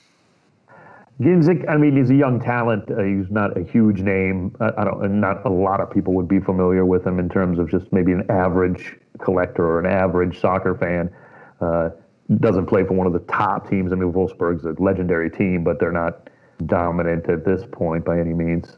[1.19, 2.89] Ginczek, I mean, he's a young talent.
[2.89, 4.55] Uh, he's not a huge name.
[4.61, 7.59] I, I don't, not a lot of people would be familiar with him in terms
[7.59, 11.13] of just maybe an average collector or an average soccer fan.
[11.59, 11.89] Uh,
[12.37, 13.91] doesn't play for one of the top teams.
[13.91, 16.29] I mean, Wolfsburg's a legendary team, but they're not
[16.65, 18.77] dominant at this point by any means.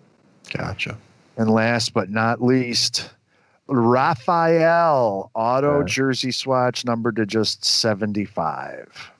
[0.51, 0.97] Gotcha.
[1.37, 3.11] and last but not least,
[3.71, 9.11] Raphael auto jersey swatch, numbered to just 75.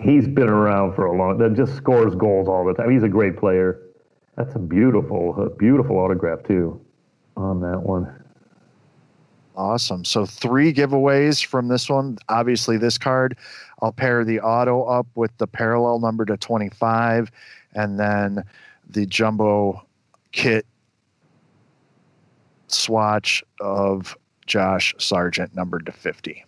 [0.00, 1.38] He's been around for a long.
[1.38, 2.90] That just scores goals all the time.
[2.90, 3.80] He's a great player.
[4.36, 6.80] That's a beautiful, a beautiful autograph too,
[7.36, 8.12] on that one.
[9.56, 10.04] Awesome.
[10.04, 12.18] So three giveaways from this one.
[12.28, 13.36] Obviously, this card.
[13.82, 17.30] I'll pair the auto up with the parallel number to 25,
[17.74, 18.44] and then
[18.90, 19.84] the jumbo
[20.32, 20.66] kit
[22.74, 26.44] swatch of Josh Sargent numbered to 50.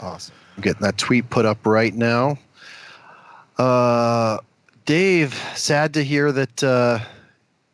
[0.00, 0.34] Awesome.
[0.56, 2.38] I'm getting that tweet put up right now.
[3.56, 4.38] Uh,
[4.84, 6.98] Dave, sad to hear that uh,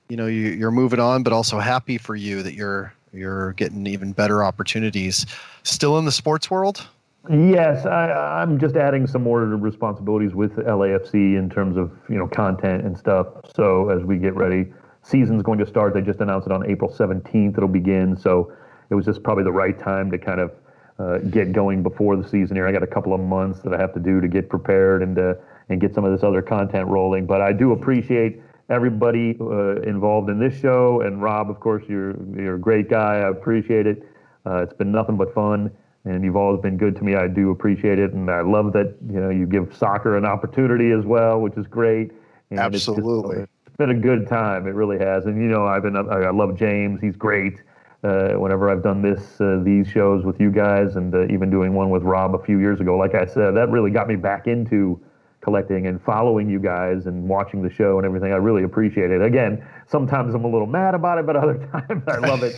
[0.09, 3.87] you know you, you're moving on, but also happy for you that you're you're getting
[3.87, 5.27] even better opportunities.
[5.63, 6.87] Still in the sports world?
[7.31, 12.27] Yes, I, I'm just adding some more responsibilities with LAFC in terms of you know
[12.27, 13.29] content and stuff.
[13.55, 14.73] So as we get ready,
[15.05, 15.95] season's going to start.
[15.95, 17.57] They just announced it on April 17th.
[17.57, 18.17] It'll begin.
[18.17, 18.53] So
[18.91, 20.53] it was just probably the right time to kind of
[20.99, 22.67] uh, get going before the season here.
[22.67, 25.19] I got a couple of months that I have to do to get prepared and
[25.19, 25.35] uh,
[25.69, 27.27] and get some of this other content rolling.
[27.27, 28.41] But I do appreciate
[28.71, 31.01] everybody uh, involved in this show.
[31.01, 33.17] And Rob, of course, you're you're a great guy.
[33.17, 34.03] I appreciate it.
[34.47, 35.71] Uh, it's been nothing but fun,
[36.05, 37.17] and you've always been good to me.
[37.17, 40.93] I do appreciate it, and I love that you know you give soccer an opportunity
[40.93, 42.13] as well, which is great.
[42.51, 43.47] And Absolutely.
[43.77, 44.67] Been a good time.
[44.67, 45.27] It really has.
[45.27, 47.01] And you know, I've been I love James.
[47.01, 47.63] He's great.
[48.03, 51.73] Uh, whenever I've done this, uh, these shows with you guys, and uh, even doing
[51.73, 54.47] one with Rob a few years ago, like I said, that really got me back
[54.47, 55.01] into
[55.41, 58.33] collecting and following you guys and watching the show and everything.
[58.33, 59.23] I really appreciate it.
[59.23, 62.57] Again, sometimes I'm a little mad about it, but other times I love it.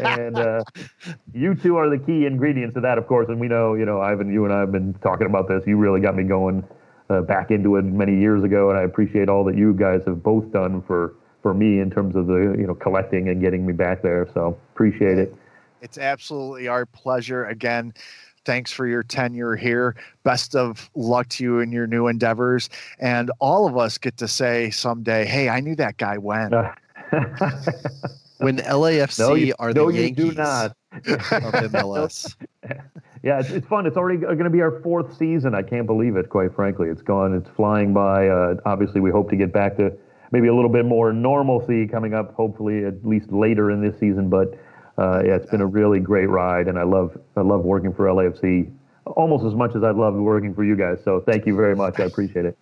[0.00, 0.62] and uh,
[1.32, 3.28] you two are the key ingredients of that, of course.
[3.28, 5.62] And we know, you know, Ivan, you and I have been talking about this.
[5.66, 6.64] You really got me going
[7.12, 10.22] uh, back into it many years ago, and I appreciate all that you guys have
[10.22, 13.72] both done for for me in terms of the you know collecting and getting me
[13.72, 14.28] back there.
[14.34, 15.34] So appreciate it.
[15.80, 17.46] It's absolutely our pleasure.
[17.46, 17.92] Again,
[18.44, 19.96] thanks for your tenure here.
[20.22, 22.68] Best of luck to you in your new endeavors.
[22.98, 26.50] And all of us get to say someday, hey, I knew that guy when.
[28.38, 30.76] when LAFC no, you, are the no, Yankees you do not.
[30.92, 32.36] of MLS.
[33.22, 33.86] yeah, it's, it's fun.
[33.86, 35.54] It's already going to be our fourth season.
[35.54, 36.88] I can't believe it, quite frankly.
[36.88, 37.34] It's gone.
[37.34, 38.28] It's flying by.
[38.28, 39.92] Uh, obviously, we hope to get back to
[40.32, 44.28] maybe a little bit more normalcy coming up, hopefully, at least later in this season.
[44.28, 44.58] But
[44.98, 48.06] uh, yeah, it's been a really great ride, and I love I love working for
[48.06, 48.72] LAFC
[49.04, 50.98] almost as much as I love working for you guys.
[51.04, 51.98] So thank you very much.
[52.00, 52.58] I appreciate it.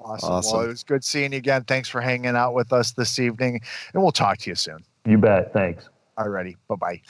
[0.00, 0.30] Awesome.
[0.30, 0.56] awesome.
[0.56, 1.64] Well, it was good seeing you again.
[1.64, 3.60] Thanks for hanging out with us this evening,
[3.92, 4.84] and we'll talk to you soon.
[5.04, 5.52] You bet.
[5.52, 5.88] Thanks.
[6.16, 6.56] Alrighty.
[6.68, 7.02] Bye bye.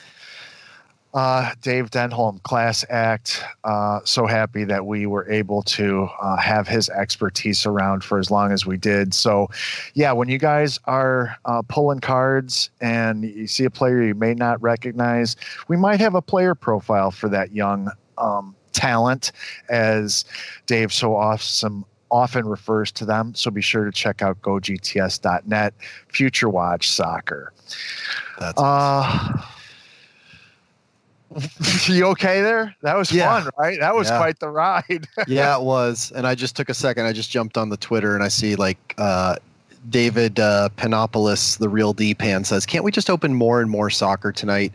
[1.13, 3.43] Uh, Dave Denholm, Class Act.
[3.63, 8.29] Uh, so happy that we were able to uh, have his expertise around for as
[8.29, 9.13] long as we did.
[9.13, 9.49] So,
[9.95, 14.35] yeah, when you guys are uh, pulling cards and you see a player you may
[14.35, 15.35] not recognize,
[15.67, 19.31] we might have a player profile for that young um, talent,
[19.67, 20.25] as
[20.67, 23.33] Dave so awesome often refers to them.
[23.35, 25.73] So be sure to check out gogts.net,
[26.07, 27.53] Future Watch Soccer.
[28.39, 29.58] That's awesome.
[31.87, 32.75] You okay there?
[32.81, 33.41] That was yeah.
[33.41, 33.79] fun, right?
[33.79, 34.17] That was yeah.
[34.17, 35.07] quite the ride.
[35.27, 36.11] yeah, it was.
[36.15, 37.05] And I just took a second.
[37.05, 39.35] I just jumped on the Twitter and I see like uh,
[39.89, 43.89] David uh, Panopoulos, the real D pan, says, "Can't we just open more and more
[43.89, 44.73] soccer tonight?"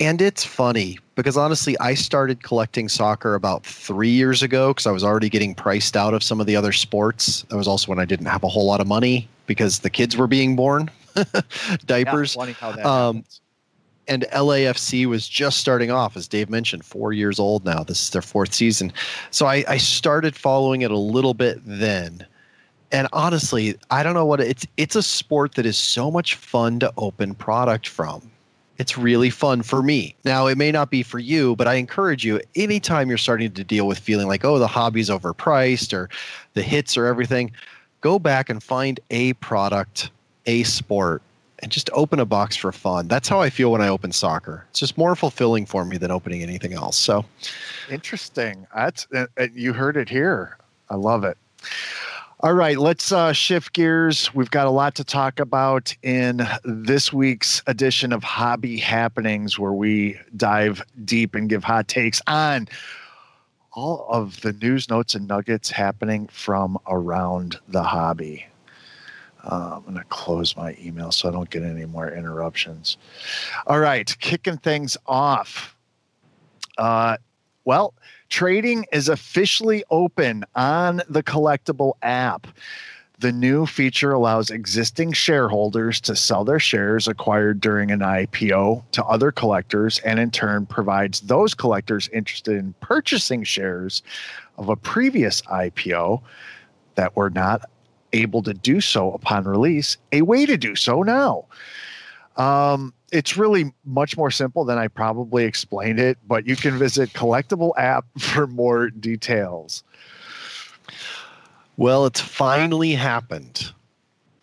[0.00, 4.92] And it's funny because honestly, I started collecting soccer about three years ago because I
[4.92, 7.42] was already getting priced out of some of the other sports.
[7.48, 10.16] That was also when I didn't have a whole lot of money because the kids
[10.16, 10.90] were being born,
[11.86, 12.34] diapers.
[12.34, 13.40] Yeah, funny how that um, happens
[14.08, 17.84] and LAFC was just starting off, as Dave mentioned, four years old now.
[17.84, 18.92] This is their fourth season.
[19.30, 22.26] So I, I started following it a little bit then.
[22.90, 26.80] And honestly, I don't know what it's it's a sport that is so much fun
[26.80, 28.30] to open product from.
[28.78, 30.14] It's really fun for me.
[30.24, 33.64] Now, it may not be for you, but I encourage you anytime you're starting to
[33.64, 36.08] deal with feeling like, oh, the hobby's overpriced or
[36.54, 37.52] the hits or everything,
[38.00, 40.10] go back and find a product,
[40.46, 41.22] a sport
[41.60, 43.08] and just open a box for fun.
[43.08, 44.66] That's how I feel when I open soccer.
[44.70, 46.98] It's just more fulfilling for me than opening anything else.
[46.98, 47.24] So
[47.90, 48.66] interesting.
[48.74, 50.58] That's uh, uh, you heard it here.
[50.90, 51.36] I love it.
[52.40, 54.32] All right, let's uh, shift gears.
[54.32, 59.72] We've got a lot to talk about in this week's edition of Hobby Happenings, where
[59.72, 62.68] we dive deep and give hot takes on
[63.72, 68.46] all of the news, notes, and nuggets happening from around the hobby.
[69.48, 72.98] Uh, I'm going to close my email so I don't get any more interruptions.
[73.66, 75.74] All right, kicking things off.
[76.76, 77.16] Uh,
[77.64, 77.94] well,
[78.28, 82.46] trading is officially open on the collectible app.
[83.20, 89.04] The new feature allows existing shareholders to sell their shares acquired during an IPO to
[89.04, 94.02] other collectors, and in turn provides those collectors interested in purchasing shares
[94.56, 96.22] of a previous IPO
[96.94, 97.68] that were not
[98.12, 101.44] able to do so upon release, a way to do so now.
[102.36, 107.12] Um, it's really much more simple than I probably explained it, but you can visit
[107.12, 109.82] Collectible app for more details.
[111.76, 113.72] Well, it's finally happened.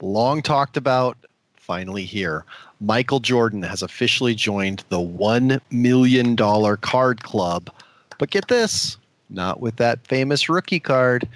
[0.02, 1.18] Long talked about,
[1.56, 2.46] finally here.
[2.80, 6.36] Michael Jordan has officially joined the $1 million
[6.78, 7.70] card club.
[8.18, 8.98] But get this,
[9.30, 11.28] not with that famous rookie card.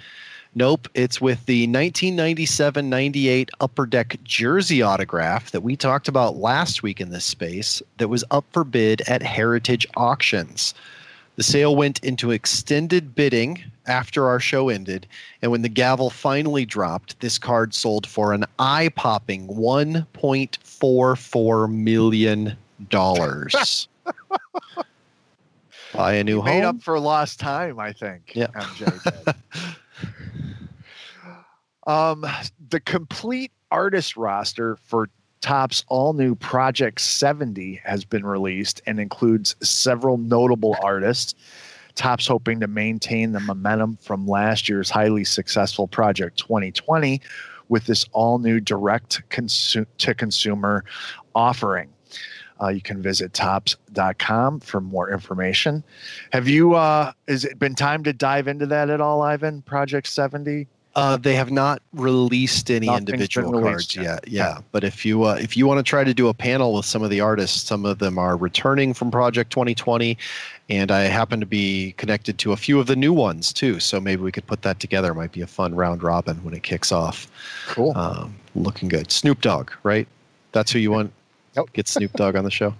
[0.54, 6.82] Nope, it's with the 1997 98 Upper Deck jersey autograph that we talked about last
[6.82, 10.74] week in this space that was up for bid at Heritage Auctions.
[11.36, 15.06] The sale went into extended bidding after our show ended,
[15.40, 22.56] and when the gavel finally dropped, this card sold for an eye popping $1.44 million.
[25.92, 26.50] Buy a new you home.
[26.50, 28.32] Made up for lost time, I think.
[28.34, 28.48] Yeah.
[31.86, 32.26] Um,
[32.68, 35.08] the complete artist roster for
[35.40, 41.34] Topps' all new Project 70 has been released and includes several notable artists.
[41.94, 47.20] Topps hoping to maintain the momentum from last year's highly successful Project 2020
[47.68, 50.84] with this all new direct consu- to consumer
[51.34, 51.88] offering.
[52.60, 55.82] Uh, you can visit topps.com for more information.
[56.32, 59.62] Have you, uh, has it been time to dive into that at all, Ivan?
[59.62, 60.66] Project 70?
[60.96, 64.04] Uh, they have not released any Nothing's individual released cards yet.
[64.04, 64.28] yet.
[64.28, 66.84] Yeah, but if you uh, if you want to try to do a panel with
[66.84, 70.18] some of the artists, some of them are returning from Project 2020,
[70.68, 73.78] and I happen to be connected to a few of the new ones too.
[73.78, 75.14] So maybe we could put that together.
[75.14, 77.28] Might be a fun round robin when it kicks off.
[77.68, 77.96] Cool.
[77.96, 79.12] Um, looking good.
[79.12, 80.08] Snoop Dogg, right?
[80.50, 81.12] That's who you want.
[81.60, 81.72] Yep.
[81.72, 82.74] Get Snoop Dogg on the show.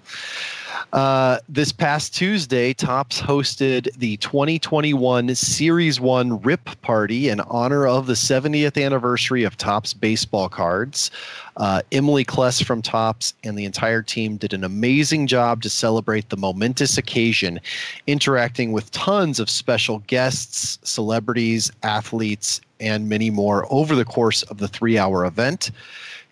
[0.92, 8.06] Uh, this past Tuesday, Topps hosted the 2021 Series 1 RIP Party in honor of
[8.06, 11.10] the 70th anniversary of Topps baseball cards.
[11.56, 16.28] Uh, Emily Kless from Topps and the entire team did an amazing job to celebrate
[16.30, 17.60] the momentous occasion,
[18.08, 24.58] interacting with tons of special guests, celebrities, athletes, and many more over the course of
[24.58, 25.70] the three hour event.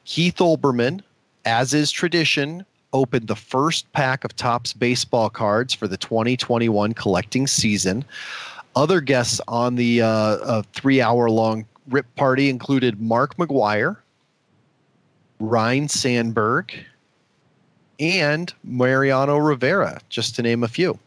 [0.04, 1.02] Keith Olbermann,
[1.44, 7.46] as is tradition, opened the first pack of Topps baseball cards for the 2021 collecting
[7.46, 8.04] season.
[8.76, 13.96] Other guests on the uh, uh, three hour long RIP party included Mark McGwire,
[15.40, 16.74] Ryne Sandberg,
[17.98, 20.98] and Mariano Rivera, just to name a few.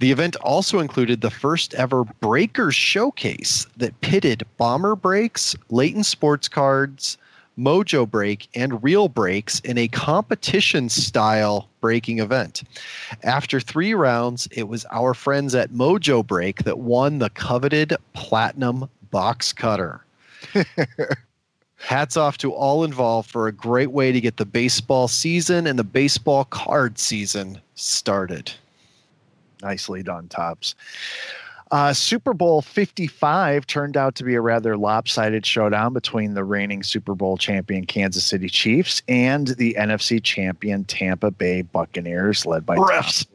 [0.00, 6.48] The event also included the first ever Breakers showcase that pitted bomber breaks, Layton sports
[6.48, 7.18] cards,
[7.58, 12.62] Mojo Break, and Real Breaks in a competition style breaking event.
[13.24, 18.88] After three rounds, it was our friends at Mojo Break that won the coveted Platinum
[19.10, 20.04] Box Cutter.
[21.76, 25.78] Hats off to all involved for a great way to get the baseball season and
[25.78, 28.52] the baseball card season started.
[29.62, 30.74] Nicely done, Topps.
[31.70, 36.82] Uh, Super Bowl 55 turned out to be a rather lopsided showdown between the reigning
[36.82, 42.76] Super Bowl champion Kansas City Chiefs and the NFC champion Tampa Bay Buccaneers, led by
[42.76, 43.26] Refs.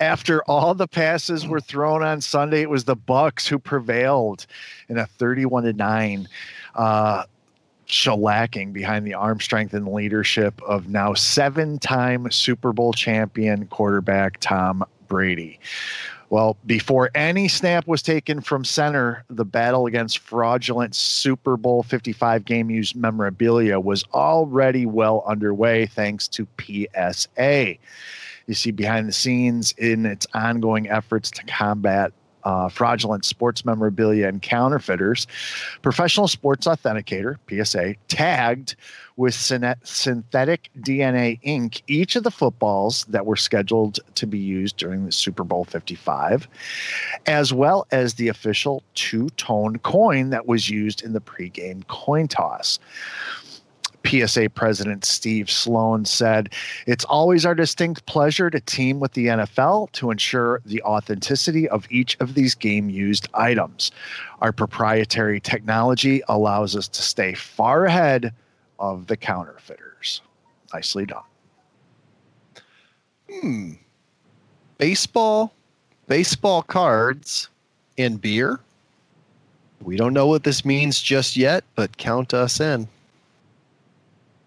[0.00, 4.46] After all the passes were thrown on Sunday, it was the Bucs who prevailed
[4.88, 6.28] in a 31 to 9
[6.74, 7.24] uh,
[7.86, 14.84] shellacking behind the arm strength and leadership of now seven-time Super Bowl champion quarterback Tom
[15.08, 15.60] Brady.
[16.30, 22.44] Well, before any snap was taken from center, the battle against fraudulent Super Bowl 55
[22.44, 27.76] game used memorabilia was already well underway thanks to PSA.
[28.46, 32.12] You see behind the scenes in its ongoing efforts to combat
[32.44, 35.26] uh, fraudulent sports memorabilia and counterfeiters,
[35.82, 38.76] Professional Sports Authenticator, PSA, tagged
[39.16, 45.04] with synthetic DNA ink each of the footballs that were scheduled to be used during
[45.04, 46.48] the Super Bowl 55,
[47.26, 52.26] as well as the official two tone coin that was used in the pregame coin
[52.26, 52.78] toss.
[54.06, 56.52] PSA President Steve Sloan said,
[56.86, 61.86] It's always our distinct pleasure to team with the NFL to ensure the authenticity of
[61.90, 63.90] each of these game used items.
[64.42, 68.34] Our proprietary technology allows us to stay far ahead
[68.78, 70.20] of the counterfeiters.
[70.72, 71.22] Nicely done.
[73.30, 73.72] Hmm.
[74.78, 75.52] Baseball,
[76.08, 77.48] baseball cards,
[77.96, 78.60] and beer.
[79.80, 82.88] We don't know what this means just yet, but count us in.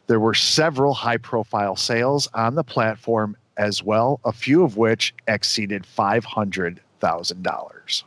[0.08, 5.14] There were several high profile sales on the platform as well, a few of which
[5.28, 8.02] exceeded $500,000.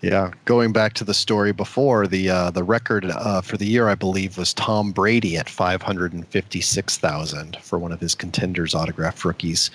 [0.00, 3.88] Yeah, going back to the story before, the uh, the record uh, for the year,
[3.88, 7.98] I believe, was Tom Brady at five hundred and fifty six thousand for one of
[7.98, 9.72] his contenders autographed rookies.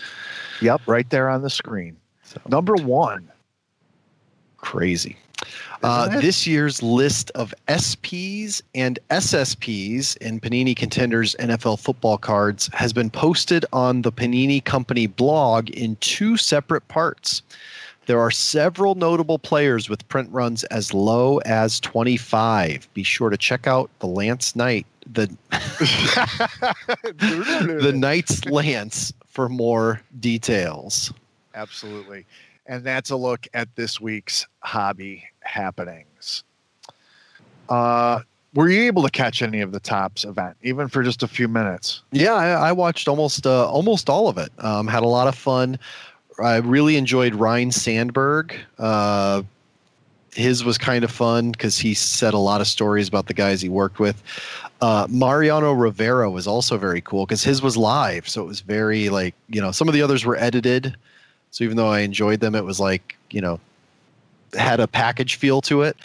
[0.61, 1.97] Yep, right there on the screen.
[2.23, 3.29] So Number one.
[4.55, 5.17] crazy.
[5.83, 12.93] Uh, this year's list of SPs and SSPs in Panini Contenders NFL football cards has
[12.93, 17.41] been posted on the Panini Company blog in two separate parts.
[18.05, 22.89] There are several notable players with print runs as low as 25.
[22.93, 25.27] Be sure to check out the Lance Knight, the
[27.13, 31.13] the Knight's Lance for more details.
[31.55, 32.25] Absolutely.
[32.65, 36.43] And that's a look at this week's hobby happenings.
[37.69, 38.21] Uh,
[38.53, 41.47] were you able to catch any of the Topps event, even for just a few
[41.47, 42.03] minutes?
[42.11, 44.51] Yeah, I, I watched almost uh, almost all of it.
[44.59, 45.79] Um, had a lot of fun.
[46.41, 48.55] I really enjoyed Ryne Sandberg.
[48.77, 49.43] Uh,
[50.35, 53.61] his was kind of fun because he said a lot of stories about the guys
[53.61, 54.21] he worked with.
[54.81, 59.09] Uh, Mariano Rivera was also very cool because his was live, so it was very
[59.09, 60.95] like you know some of the others were edited.
[61.53, 63.59] So even though I enjoyed them, it was like you know
[64.53, 65.95] had a package feel to it.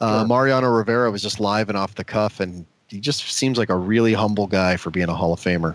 [0.00, 0.26] Uh, Sure.
[0.28, 3.76] Mariano Rivera was just live and off the cuff, and he just seems like a
[3.76, 5.74] really humble guy for being a Hall of Famer.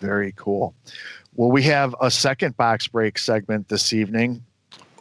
[0.00, 0.74] Very cool.
[1.36, 4.42] Well, we have a second box break segment this evening.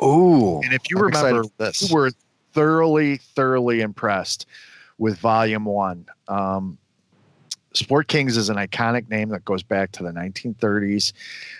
[0.03, 1.89] Ooh, And if you I'm remember, this.
[1.89, 2.11] we were
[2.53, 4.45] thoroughly, thoroughly impressed
[4.97, 6.05] with Volume One.
[6.27, 6.77] Um,
[7.74, 11.13] Sport Kings is an iconic name that goes back to the 1930s.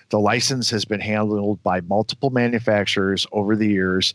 [0.10, 4.14] The license has been handled by multiple manufacturers over the years,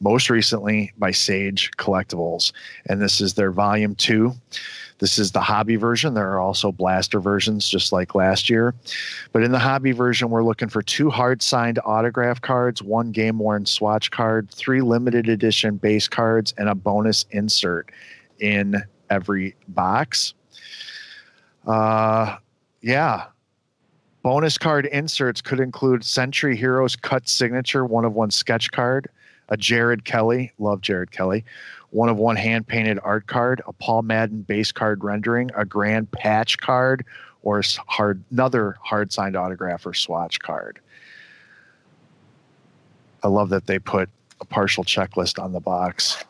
[0.00, 2.52] most recently by Sage Collectibles.
[2.86, 4.34] And this is their Volume Two.
[4.98, 6.12] This is the hobby version.
[6.12, 8.74] There are also blaster versions, just like last year.
[9.32, 13.38] But in the hobby version, we're looking for two hard signed autograph cards, one game
[13.38, 17.90] worn swatch card, three limited edition base cards, and a bonus insert
[18.40, 20.34] in every box.
[21.66, 22.36] Uh,
[22.80, 23.26] yeah.
[24.22, 29.08] Bonus card inserts could include Century Heroes cut signature, one of one sketch card,
[29.48, 31.44] a Jared Kelly, love Jared Kelly,
[31.90, 36.10] one of one hand painted art card, a Paul Madden base card rendering, a grand
[36.10, 37.04] patch card,
[37.42, 40.80] or hard another hard signed autograph or swatch card.
[43.22, 44.08] I love that they put
[44.40, 46.24] a partial checklist on the box.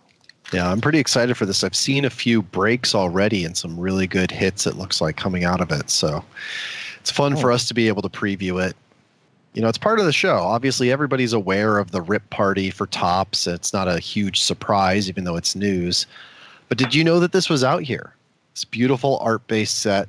[0.53, 1.63] Yeah, I'm pretty excited for this.
[1.63, 5.45] I've seen a few breaks already and some really good hits, it looks like, coming
[5.45, 5.91] out of it.
[5.91, 6.25] So
[7.01, 7.55] it's fun for Oh.
[7.55, 8.77] us to be able to preview it.
[9.55, 10.39] You know, it's part of the show.
[10.39, 13.47] Obviously, everybody's aware of the rip party for Topps.
[13.47, 16.07] It's not a huge surprise, even though it's news.
[16.69, 18.15] But did you know that this was out here?
[18.55, 20.09] This beautiful art based set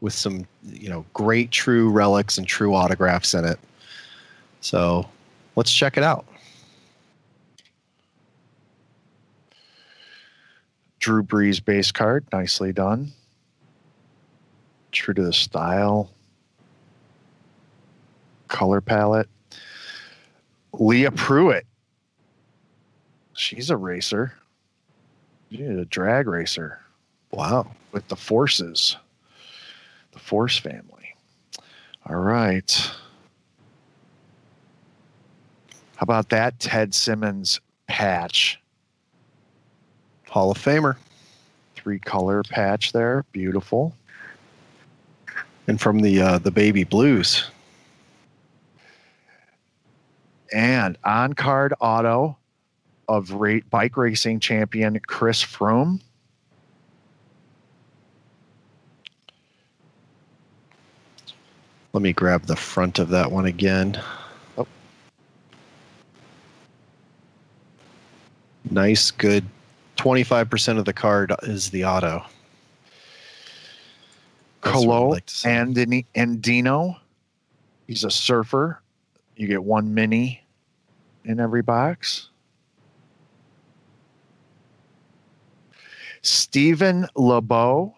[0.00, 3.58] with some, you know, great true relics and true autographs in it.
[4.60, 5.08] So
[5.56, 6.24] let's check it out.
[11.00, 13.12] Drew Brees base card, nicely done.
[14.92, 16.10] True to the style.
[18.48, 19.28] Color palette.
[20.72, 21.62] Leah Pruett.
[23.32, 24.34] She's a racer.
[25.50, 26.80] She's a drag racer
[27.32, 27.72] Wow.
[27.92, 28.96] with the forces,
[30.12, 31.14] the Force family.
[32.06, 32.70] All right.
[35.96, 38.60] How about that Ted Simmons patch?
[40.30, 40.96] Hall of Famer.
[41.74, 43.24] Three color patch there.
[43.32, 43.94] Beautiful.
[45.68, 47.50] And from the uh, the baby blues.
[50.52, 52.36] and on card auto
[53.08, 56.00] of rate bike racing champion Chris Froome.
[61.92, 64.00] Let me grab the front of that one again.
[64.56, 64.66] Oh.
[68.70, 69.44] Nice, good.
[70.00, 72.24] 25% of the card is the auto.
[74.62, 75.50] Colo like see.
[75.50, 76.96] and Andino.
[77.86, 78.80] He's a surfer.
[79.36, 80.42] You get one mini
[81.26, 82.30] in every box.
[86.22, 87.94] Stephen LeBeau.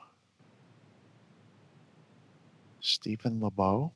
[2.80, 3.92] Stephen LeBeau.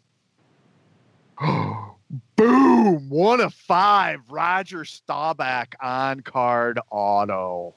[2.37, 3.09] Boom!
[3.09, 4.21] One of five.
[4.31, 7.75] Roger Staubach on card auto.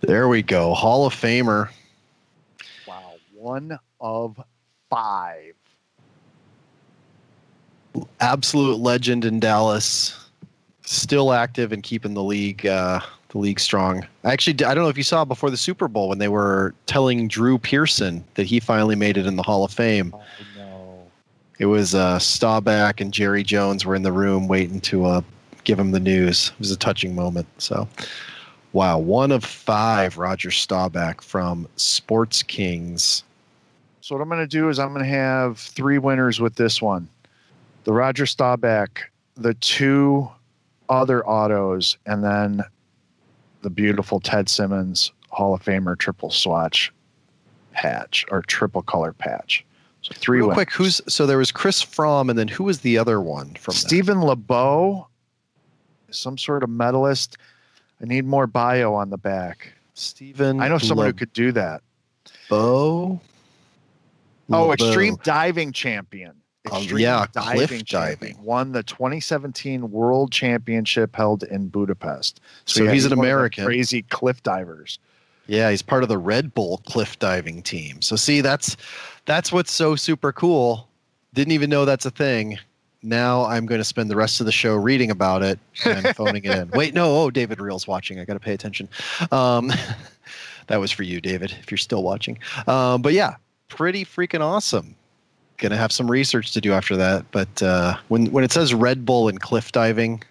[0.00, 0.74] There we go.
[0.74, 1.70] Hall of Famer.
[2.86, 3.14] Wow.
[3.34, 4.40] One of
[4.90, 5.54] five.
[8.20, 10.30] Absolute legend in Dallas.
[10.82, 14.06] Still active and keeping the league uh, the league strong.
[14.24, 16.74] I actually I don't know if you saw before the Super Bowl when they were
[16.86, 20.14] telling Drew Pearson that he finally made it in the Hall of Fame.
[20.14, 20.22] Oh,
[20.56, 21.06] no.
[21.58, 25.20] It was uh, Staubach and Jerry Jones were in the room waiting to uh,
[25.64, 26.52] give him the news.
[26.54, 27.46] It was a touching moment.
[27.58, 27.88] So,
[28.72, 33.24] wow, one of five Roger Staubach from Sports Kings.
[34.00, 36.80] So what I'm going to do is I'm going to have three winners with this
[36.80, 37.08] one.
[37.84, 40.28] The Roger Staubach, the two
[40.88, 42.62] other autos, and then
[43.62, 46.92] the beautiful Ted Simmons Hall of Famer triple swatch
[47.72, 49.64] patch or triple color patch.
[50.02, 50.38] So three.
[50.38, 50.54] Real winners.
[50.54, 53.72] quick, who's so there was Chris Froome, and then who was the other one from
[53.72, 53.78] that?
[53.78, 55.06] Stephen LeBeau,
[56.10, 57.36] some sort of medalist.
[58.00, 59.72] I need more bio on the back.
[59.94, 60.60] Stephen.
[60.60, 61.82] I know someone who could do that.
[62.50, 63.20] LeBeau.
[64.50, 64.72] Oh, LeBeau.
[64.72, 66.34] extreme diving champion.
[66.70, 67.84] Oh, Extreme yeah, cliff champion.
[67.86, 68.42] diving.
[68.42, 72.40] Won the 2017 World Championship held in Budapest.
[72.66, 73.64] So yeah, he's an of the American.
[73.64, 74.98] Crazy cliff divers.
[75.46, 78.02] Yeah, he's part of the Red Bull cliff diving team.
[78.02, 78.76] So see, that's
[79.24, 80.88] that's what's so super cool.
[81.32, 82.58] Didn't even know that's a thing.
[83.02, 86.44] Now I'm going to spend the rest of the show reading about it and phoning
[86.44, 86.70] it in.
[86.70, 88.18] Wait, no, oh, David Reel's watching.
[88.18, 88.88] I got to pay attention.
[89.30, 89.72] Um,
[90.66, 92.38] that was for you, David, if you're still watching.
[92.66, 93.36] Um, but yeah,
[93.68, 94.94] pretty freaking awesome.
[95.58, 97.24] Going to have some research to do after that.
[97.30, 100.22] But uh, when when it says Red Bull and cliff diving,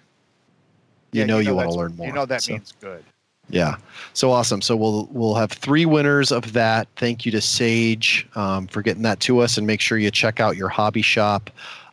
[1.12, 2.08] you Yeah, know you, want to learn more.
[2.08, 3.04] You know that So- means good.
[3.50, 3.76] yeah.
[4.14, 4.62] So awesome.
[4.62, 6.88] So we'll we'll have three winners of that.
[6.98, 10.40] Thank you to Sage um, for getting that to us, and make sure you check
[10.42, 11.50] out your hobby shop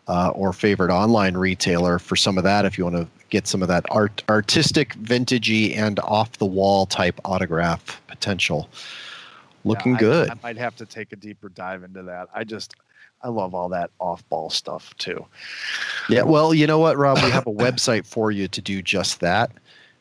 [0.08, 3.62] uh, or favorite online retailer for some of that if you want to get some
[3.62, 8.68] of that art artistic, vintagey, and off the wall type autograph potential.
[9.64, 10.30] Looking Yeah, I- good.
[10.30, 12.28] I, might have to take a deeper dive into that.
[12.34, 12.74] I just
[13.22, 15.24] I love all that off ball stuff too.
[16.10, 17.22] Yeah, well, you know what, Rob?
[17.22, 19.50] We have a website for you to do just that.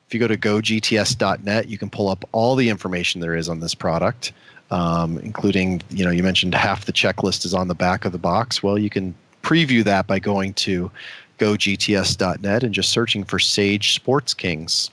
[0.07, 3.61] If you go to gogts.net, you can pull up all the information there is on
[3.61, 4.33] this product,
[4.71, 8.17] um, including, you know, you mentioned half the checklist is on the back of the
[8.17, 8.61] box.
[8.61, 10.89] Well, you can preview that by going to
[11.37, 14.89] gogts.net and just searching for Sage Sports Kings.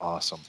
[0.00, 0.40] Awesome.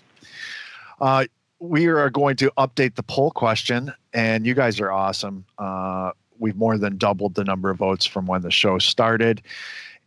[1.00, 1.26] Uh,
[1.60, 5.46] we are going to update the poll question, and you guys are awesome.
[5.60, 9.42] Uh, we've more than doubled the number of votes from when the show started.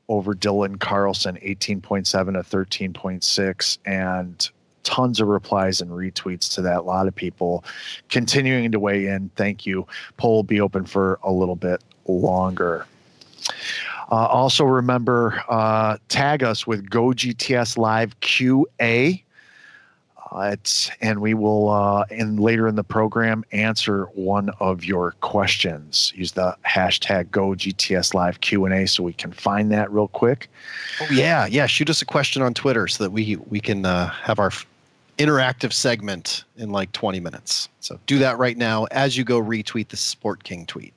[0.09, 4.51] over Dylan Carlson, 18.7 to 13.6, and
[4.83, 6.79] tons of replies and retweets to that.
[6.79, 7.63] A lot of people
[8.09, 9.31] continuing to weigh in.
[9.37, 9.87] Thank you.
[10.17, 12.87] Poll will be open for a little bit longer.
[14.11, 19.23] Uh, also, remember uh, tag us with Go GTS Live QA.
[20.31, 20.57] Uh,
[21.01, 26.13] and we will, uh, in later in the program, answer one of your questions.
[26.15, 30.09] Use the hashtag Go GTS Live Q and A so we can find that real
[30.09, 30.51] quick.
[31.01, 31.67] Oh yeah, yeah.
[31.67, 34.51] Shoot us a question on Twitter so that we we can uh, have our
[35.19, 37.69] interactive segment in like 20 minutes.
[37.81, 40.95] So do that right now as you go retweet the Sport King tweet.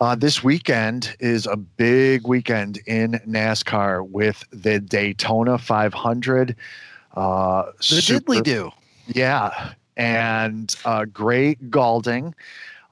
[0.00, 6.56] Uh, this weekend is a big weekend in NASCAR with the Daytona 500.
[7.14, 8.70] Uh, The super- diddly do.
[9.06, 9.74] Yeah.
[9.96, 12.34] And uh, Gray Gaulding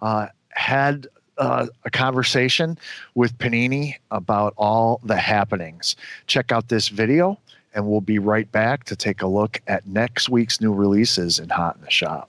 [0.03, 1.07] uh, had
[1.39, 2.79] uh, a conversation
[3.15, 5.97] with Panini about all the happenings.
[6.27, 7.39] Check out this video,
[7.75, 11.49] and we'll be right back to take a look at next week's new releases in
[11.49, 12.29] Hot in the Shop.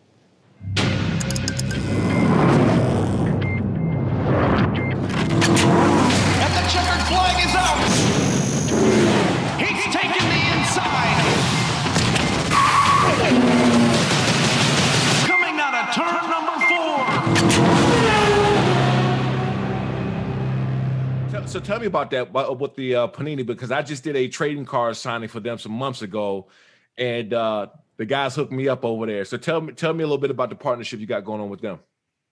[21.81, 25.29] Me about that with the uh, Panini because I just did a trading card signing
[25.29, 26.47] for them some months ago,
[26.97, 27.67] and uh,
[27.97, 29.25] the guys hooked me up over there.
[29.25, 31.49] So tell me tell me a little bit about the partnership you got going on
[31.49, 31.79] with them.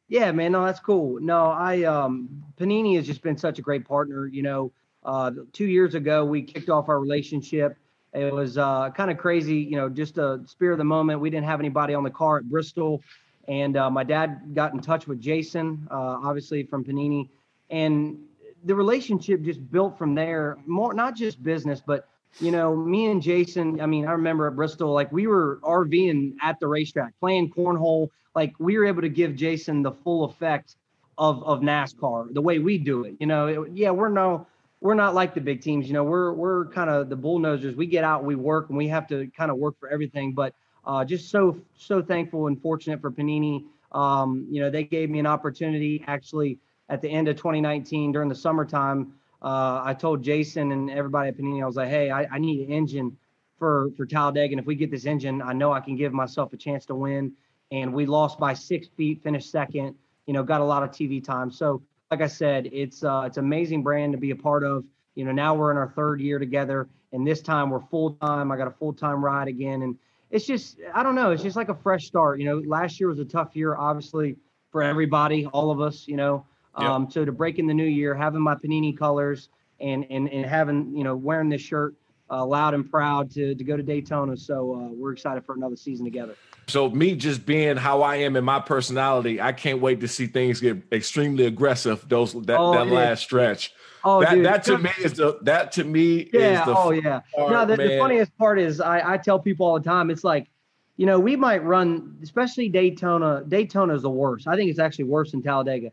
[0.08, 1.20] Yeah, man, no, that's cool.
[1.20, 4.28] No, I um Panini has just been such a great partner.
[4.28, 4.72] You know,
[5.04, 7.78] uh, two years ago we kicked off our relationship.
[8.14, 11.20] It was uh, kind of crazy, you know, just a spear of the moment.
[11.20, 13.04] We didn't have anybody on the car at Bristol,
[13.48, 17.30] and uh, my dad got in touch with Jason, uh, obviously from Panini,
[17.70, 18.18] and
[18.66, 20.58] the relationship just built from there.
[20.66, 22.08] More not just business, but
[22.40, 23.82] you know, me and Jason.
[23.82, 28.10] I mean, I remember at Bristol, like we were RVing at the racetrack, playing cornhole.
[28.36, 30.76] Like we were able to give Jason the full effect
[31.18, 33.16] of of NASCAR, the way we do it.
[33.20, 34.48] You know, it- yeah, we're no,
[34.82, 35.88] we're not like the big teams.
[35.88, 37.76] You know, we're we're kind of the bullnosers.
[37.76, 40.34] We get out, we work, and we have to kind of work for everything.
[40.34, 40.54] But
[40.86, 43.66] uh, just so so thankful and fortunate for Panini.
[43.92, 48.30] Um, you know, they gave me an opportunity actually at the end of 2019 during
[48.30, 49.14] the summertime.
[49.42, 52.68] Uh, I told Jason and everybody at Panini, I was like, hey, I, I need
[52.68, 53.16] an engine
[53.58, 56.54] for for Talladega, and if we get this engine, I know I can give myself
[56.54, 57.34] a chance to win.
[57.72, 59.96] And we lost by six feet, finished second.
[60.26, 61.52] You know, got a lot of TV time.
[61.52, 64.86] So, like I said, it's uh, it's amazing brand to be a part of.
[65.16, 68.52] You know, now we're in our third year together, and this time we're full time.
[68.52, 69.98] I got a full time ride again, and
[70.32, 71.32] it's just I don't know.
[71.32, 72.40] It's just like a fresh start.
[72.40, 74.38] You know, last year was a tough year, obviously
[74.72, 76.08] for everybody, all of us.
[76.08, 76.46] You know,
[76.78, 76.90] Yep.
[76.90, 79.50] um, so to break in the new year, having my Panini colors
[79.80, 81.96] and and and having you know wearing this shirt
[82.30, 84.38] uh, loud and proud to to go to Daytona.
[84.38, 86.36] So uh, we're excited for another season together.
[86.68, 90.28] So me just being how I am in my personality, I can't wait to see
[90.28, 92.08] things get extremely aggressive.
[92.08, 93.74] Those that, Oh, that last stretch.
[94.04, 96.60] Oh, that dude, that to me is the that to me Yeah.
[96.60, 97.22] is the Oh, yeah.
[97.36, 100.24] part, no, the, the funniest part is I, I tell people all the time, it's
[100.24, 100.48] like,
[100.96, 103.44] you know, we might run, especially Daytona.
[103.48, 104.48] Daytona is the worst.
[104.48, 105.92] I think it's actually worse than Talladega,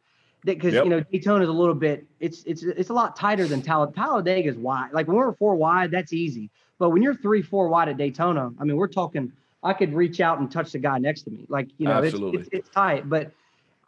[0.55, 0.84] because Yep.
[0.84, 2.07] you know Daytona is a little bit.
[2.20, 3.97] It's it's it's a lot tighter than Talladega.
[3.97, 4.92] Talladega is wide.
[4.92, 6.51] Like when we're four wide, that's easy.
[6.78, 9.32] But when you're three four wide at Daytona, I mean, we're talking.
[9.62, 11.44] I could reach out and touch the guy next to me.
[11.49, 13.09] Like you know, it's, it's it's tight.
[13.09, 13.32] But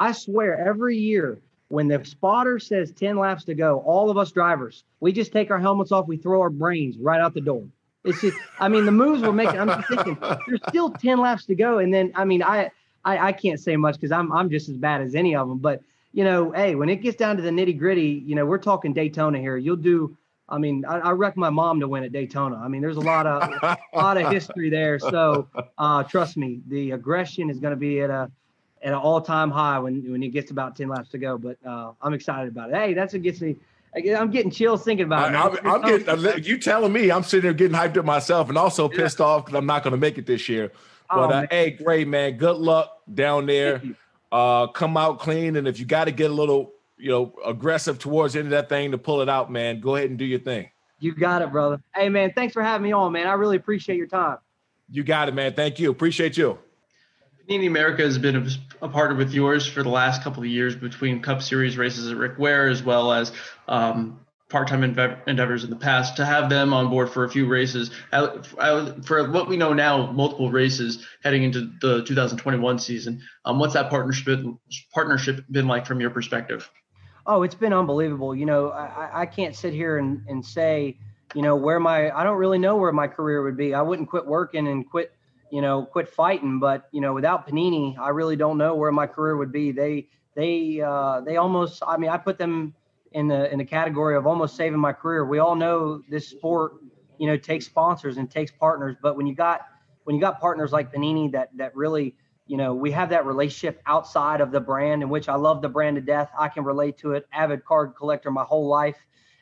[0.01, 1.39] I swear, every year
[1.69, 5.51] when the spotter says 10 laps to go, all of us drivers, we just take
[5.51, 7.63] our helmets off, we throw our brains right out the door.
[8.05, 11.45] It's just, I mean, the moves we're making, I'm just thinking, there's still 10 laps
[11.47, 11.79] to go.
[11.79, 12.71] And then, I mean, I,
[13.05, 15.59] I, I can't say much because I'm, I'm just as bad as any of them.
[15.59, 15.83] But,
[16.13, 18.93] you know, hey, when it gets down to the nitty gritty, you know, we're talking
[18.93, 19.57] Daytona here.
[19.57, 20.17] You'll do,
[20.49, 22.57] I mean, I, I wrecked my mom to win at Daytona.
[22.57, 24.99] I mean, there's a lot of, a lot of history there.
[24.99, 28.31] So uh, trust me, the aggression is going to be at a,
[28.83, 31.37] at an all-time high when when it gets about 10 laps to go.
[31.37, 32.77] But uh, I'm excited about it.
[32.77, 33.57] Hey, that's what gets me.
[33.95, 35.37] I- I'm getting chills thinking about it.
[35.65, 38.89] I'm, I'm getting you telling me I'm sitting there getting hyped up myself and also
[38.89, 40.71] pissed off because I'm not going to make it this year.
[41.11, 43.83] Oh, But uh, hey, great man, good luck down there.
[44.31, 44.47] Thank you.
[44.47, 47.99] Uh, come out clean, and if you got to get a little, you know, aggressive
[47.99, 50.25] towards the end of that thing to pull it out, man, go ahead and do
[50.25, 50.69] your thing.
[51.01, 51.81] You got it, brother.
[51.95, 53.27] Hey, man, thanks for having me on, man.
[53.27, 54.39] I really appreciate your time.
[54.91, 55.55] You got it, man.
[55.55, 55.91] Thank you.
[55.91, 56.59] Appreciate you.
[57.49, 60.75] Panini America has been a, a partner with yours for the last couple of years
[60.77, 63.33] between Cup Series races at Rick Ware as well as
[63.69, 66.17] um, part-time endeav- endeavors in the past.
[66.17, 68.29] To have them on board for a few races, I,
[68.59, 73.23] I, for what we know now, multiple races heading into the 2021 season.
[73.45, 74.41] Um, what's that partnership
[74.93, 76.71] partnership been like from your perspective?
[77.27, 78.35] Oh, it's been unbelievable.
[78.35, 80.97] You know, I, I- I can't sit here and, and say,
[81.35, 83.75] you know, where my I don't really know where my career would be.
[83.75, 85.13] I wouldn't quit working and quit,
[85.51, 86.59] you know, quit fighting.
[86.59, 89.73] But you know, without Panini, I really don't know where my career would be.
[89.73, 91.83] They they uh, they almost.
[91.87, 92.73] I mean, I put them
[93.13, 95.25] in the in the category of almost saving my career.
[95.25, 96.75] We all know this sport,
[97.19, 98.97] you know, takes sponsors and takes partners.
[99.01, 99.63] But when you got
[100.05, 102.15] when you got partners like Panini that that really
[102.49, 105.69] you know, we have that relationship outside of the brand, in which I love the
[105.69, 106.31] brand to death.
[106.37, 107.27] I can relate to it.
[107.31, 108.97] Avid card collector my whole life.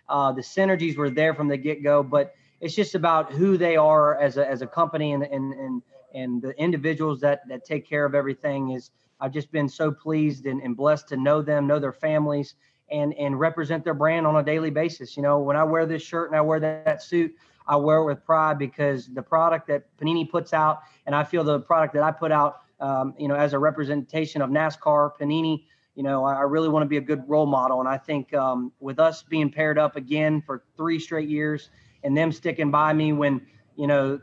[0.08, 3.76] Uh, the synergies were there from the get go, but it's just about who they
[3.76, 5.82] are as a, as a company and, and, and,
[6.14, 8.90] and the individuals that, that take care of everything is
[9.20, 12.56] I've just been so pleased and, and blessed to know them, know their families
[12.91, 15.16] and, and represent their brand on a daily basis.
[15.16, 17.34] You know, when I wear this shirt and I wear that, that suit,
[17.66, 21.43] I wear it with pride because the product that Panini puts out, and I feel
[21.43, 25.64] the product that I put out, um, you know, as a representation of NASCAR, Panini,
[25.97, 27.80] you know, I, I really want to be a good role model.
[27.80, 31.70] And I think um, with us being paired up again for three straight years
[32.05, 33.45] and them sticking by me when,
[33.76, 34.20] you know,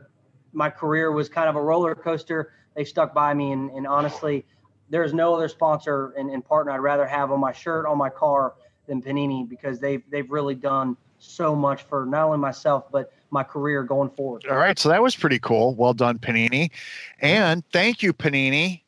[0.52, 3.52] my career was kind of a roller coaster, they stuck by me.
[3.52, 4.46] And, and honestly,
[4.94, 8.08] there's no other sponsor and, and partner I'd rather have on my shirt, on my
[8.08, 8.54] car
[8.86, 13.42] than Panini because they've, they've really done so much for not only myself, but my
[13.42, 14.44] career going forward.
[14.48, 15.74] All right, so that was pretty cool.
[15.74, 16.70] Well done, Panini.
[17.18, 18.82] And thank you, Panini.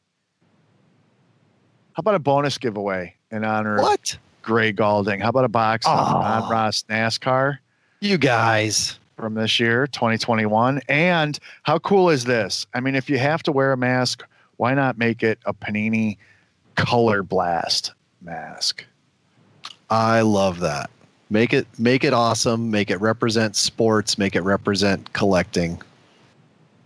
[1.94, 4.16] How about a bonus giveaway in honor of What?
[4.42, 5.18] Gray Gaulding?
[5.18, 6.46] How about a box of ah.
[6.46, 6.48] Aw.
[6.48, 7.58] Ross NASCAR
[8.00, 9.00] You guys.
[9.16, 10.82] from this year, 2021?
[10.88, 12.64] And how cool is this?
[12.74, 14.22] I mean, if you have to wear a mask,
[14.56, 16.16] why not make it a Panini
[16.74, 18.84] Color Blast mask?
[19.90, 20.90] I love that.
[21.30, 22.70] Make it make it awesome.
[22.70, 24.16] Make it represent sports.
[24.18, 25.80] Make it represent collecting.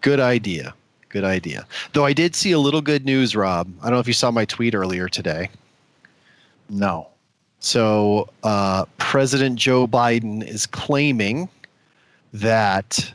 [0.01, 0.75] Good idea.
[1.11, 1.67] Good idea.
[1.93, 3.71] Though I did see a little good news, Rob.
[3.81, 5.51] I don't know if you saw my tweet earlier today.
[6.69, 7.09] No.
[7.59, 11.49] So uh, President Joe Biden is claiming
[12.33, 13.13] that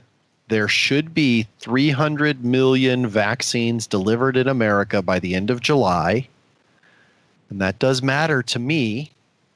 [0.48, 6.28] there should be 300 million vaccines delivered in America by the end of July.
[7.50, 9.12] And that does matter to me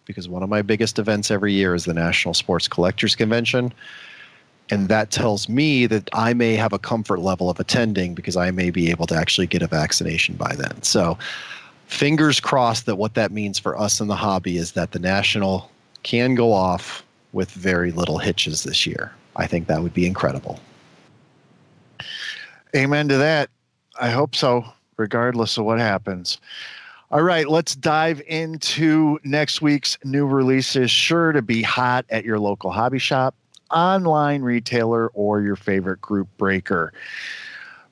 [0.05, 3.71] because one of my biggest events every year is the National Sports Collectors Convention.
[4.71, 8.49] And that tells me that I may have a comfort level of attending because I
[8.49, 10.81] may be able to actually get a vaccination by then.
[10.81, 11.17] So,
[11.85, 15.69] fingers crossed that what that means for us in the hobby is that the National
[16.01, 19.11] can go off with very little hitches this year.
[19.35, 20.59] I think that would be incredible.
[22.75, 23.49] Amen to that.
[23.99, 24.63] I hope so,
[24.97, 26.39] regardless of what happens.
[27.11, 30.91] All right, let's dive into next week's new releases.
[30.91, 33.33] Sure to be hot at your local hobby shop,
[33.71, 36.93] online retailer, or your favorite group breaker.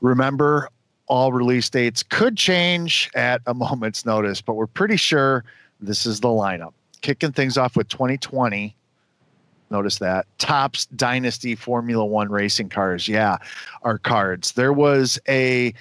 [0.01, 0.69] Remember,
[1.07, 5.43] all release dates could change at a moment's notice, but we're pretty sure
[5.79, 6.73] this is the lineup.
[7.01, 8.75] Kicking things off with 2020.
[9.69, 10.25] Notice that.
[10.37, 13.07] Topps Dynasty Formula One racing cars.
[13.07, 13.37] Yeah,
[13.83, 14.53] are cards.
[14.53, 15.73] There was a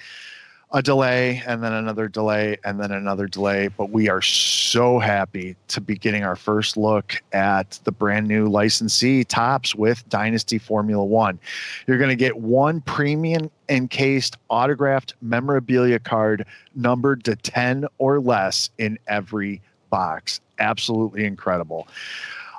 [0.71, 3.69] a delay and then another delay and then another delay.
[3.69, 8.47] But we are so happy to be getting our first look at the brand new
[8.47, 11.39] licensee Topps with Dynasty Formula One.
[11.87, 18.69] You're going to get one premium encased autographed memorabilia card numbered to 10 or less
[18.77, 20.41] in every box.
[20.59, 21.87] Absolutely incredible.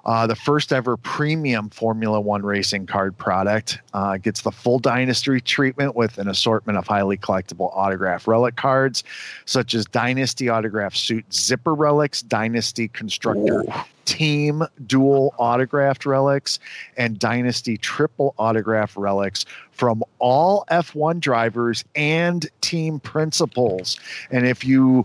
[0.09, 5.39] Uh, the first ever premium Formula One racing card product uh, gets the full Dynasty
[5.39, 9.05] treatment with an assortment of highly collectible autograph relic cards,
[9.45, 13.73] such as Dynasty Autograph Suit Zipper relics, Dynasty Constructor Ooh.
[14.07, 16.59] Team Dual Autographed relics,
[16.97, 24.01] and Dynasty Triple Autograph relics from all F1 drivers and team principals.
[24.31, 25.05] And if you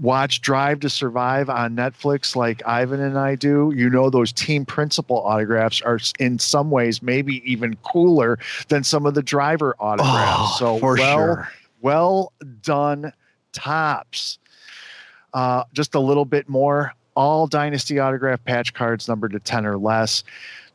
[0.00, 4.64] watch Drive to Survive on Netflix like Ivan and I do, you know those team
[4.64, 10.60] principal autographs are in some ways maybe even cooler than some of the driver autographs.
[10.60, 11.48] Oh, so well, sure.
[11.80, 13.12] well done,
[13.52, 14.38] Topps.
[15.32, 16.92] Uh, just a little bit more.
[17.14, 20.24] All Dynasty autograph patch cards numbered to 10 or less.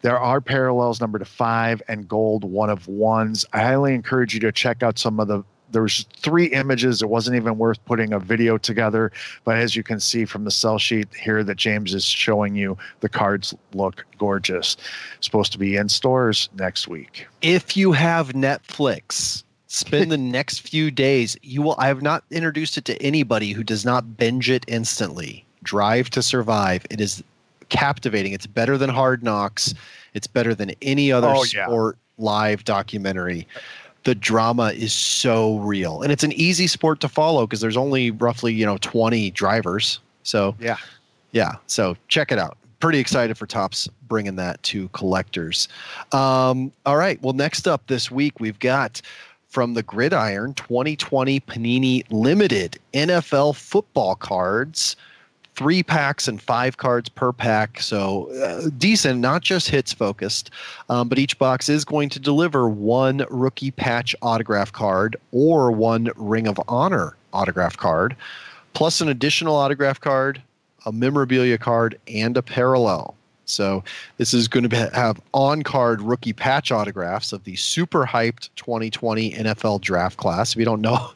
[0.01, 3.45] There are parallels numbered to five and gold one of ones.
[3.53, 5.43] I highly encourage you to check out some of the
[5.75, 7.01] there was three images.
[7.01, 9.11] It wasn't even worth putting a video together.
[9.43, 12.77] But as you can see from the sell sheet here that James is showing you,
[13.01, 14.77] the cards look gorgeous.
[15.19, 17.27] Supposed to be in stores next week.
[17.41, 21.35] If you have Netflix, spend the next few days.
[21.41, 21.75] You will.
[21.77, 25.45] I have not introduced it to anybody who does not binge it instantly.
[25.61, 26.85] Drive to Survive.
[26.89, 27.21] It is
[27.67, 28.31] captivating.
[28.31, 29.73] It's better than Hard Knocks.
[30.13, 33.45] It's better than any other oh, sport live documentary
[34.05, 36.01] the drama is so real.
[36.01, 39.99] And it's an easy sport to follow because there's only roughly you know 20 drivers.
[40.23, 40.77] So yeah.
[41.31, 41.55] yeah.
[41.67, 42.57] So check it out.
[42.79, 45.67] Pretty excited for Topps bringing that to collectors.
[46.11, 47.21] Um, all right.
[47.21, 49.01] Well next up this week we've got
[49.47, 54.97] from the gridiron 2020 panini limited nfl football cards
[55.55, 57.79] three packs and five cards per pack.
[57.79, 60.51] So uh, decent, not just hits focused.
[60.89, 66.09] Um, but each box is going to deliver one rookie patch autograph card or one
[66.15, 68.15] Ring of Honor autograph card,
[68.73, 70.41] plus an additional autograph card,
[70.85, 73.15] a memorabilia card, and a parallel.
[73.45, 73.83] So
[74.17, 79.81] this is going to have on-card rookie patch autographs of the super hyped 2020 NFL
[79.81, 80.53] draft class.
[80.53, 81.11] If you don't know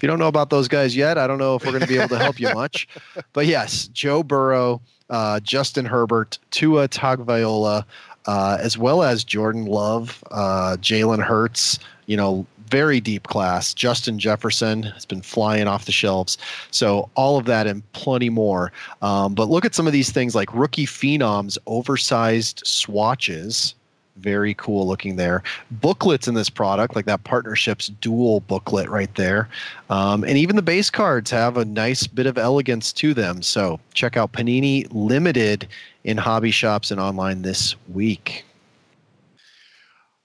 [0.00, 1.86] if you don't know about those guys yet, I don't know if we're going to
[1.86, 2.88] be able to help you much.
[3.34, 4.80] But yes, Joe Burrow,
[5.10, 7.84] uh, Justin Herbert, Tua Tagovailoa,
[8.24, 11.78] uh, as well as Jordan Love, uh, Jalen Hurts.
[12.06, 13.74] You know, very deep class.
[13.74, 16.38] Justin Jefferson has been flying off the shelves.
[16.70, 18.72] So all of that and plenty more.
[19.02, 23.74] Um, but look at some of these things like rookie phenoms, oversized swatches
[24.16, 25.42] very cool looking there.
[25.70, 29.48] Booklets in this product, like that partnerships dual booklet right there.
[29.88, 33.42] Um, and even the base cards have a nice bit of elegance to them.
[33.42, 35.68] So check out Panini Limited
[36.04, 38.44] in hobby shops and online this week.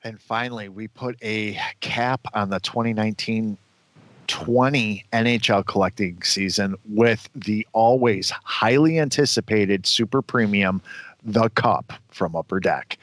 [0.04, 3.58] And finally, we put a cap on the 2019
[4.28, 10.82] 20 NHL collecting season with the always highly anticipated super premium
[11.24, 12.98] The Cup from Upper Deck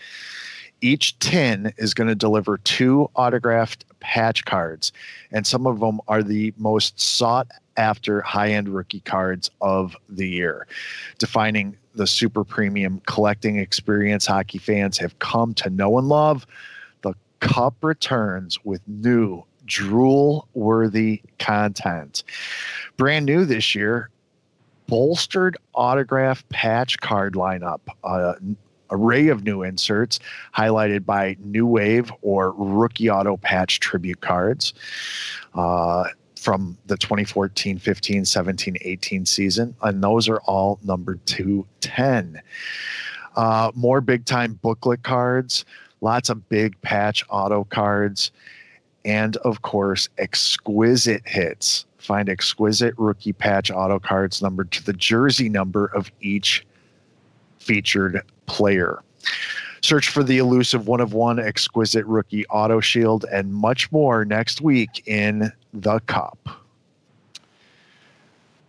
[0.83, 4.93] each tin is going to deliver two autographed patch cards,
[5.30, 10.28] and some of them are the most sought after high end rookie cards of the
[10.28, 10.66] year,
[11.18, 16.47] defining the super premium collecting experience hockey fans have come to know and love.
[17.03, 22.24] The Cup returns with new drool worthy content.
[22.97, 24.11] Brand new this year,
[24.87, 27.80] bolstered autograph patch card lineup.
[28.05, 28.35] Uh,
[28.93, 30.20] array of new inserts
[30.57, 34.74] highlighted by New Wave or Rookie Auto Patch tribute cards.
[35.55, 36.05] Uh,
[36.43, 42.43] from the 2014, 15, 17, 18 season, and those are all numbered to 10.
[43.36, 45.64] Uh, more big time booklet cards,
[46.01, 48.32] lots of big patch auto cards,
[49.05, 51.86] and of course, exquisite hits.
[51.99, 56.66] Find exquisite rookie patch auto cards numbered to the jersey number of each
[57.62, 59.02] featured player.
[59.82, 64.60] Search for the elusive one of one exquisite rookie auto shield and much more next
[64.60, 66.48] week in The Cup.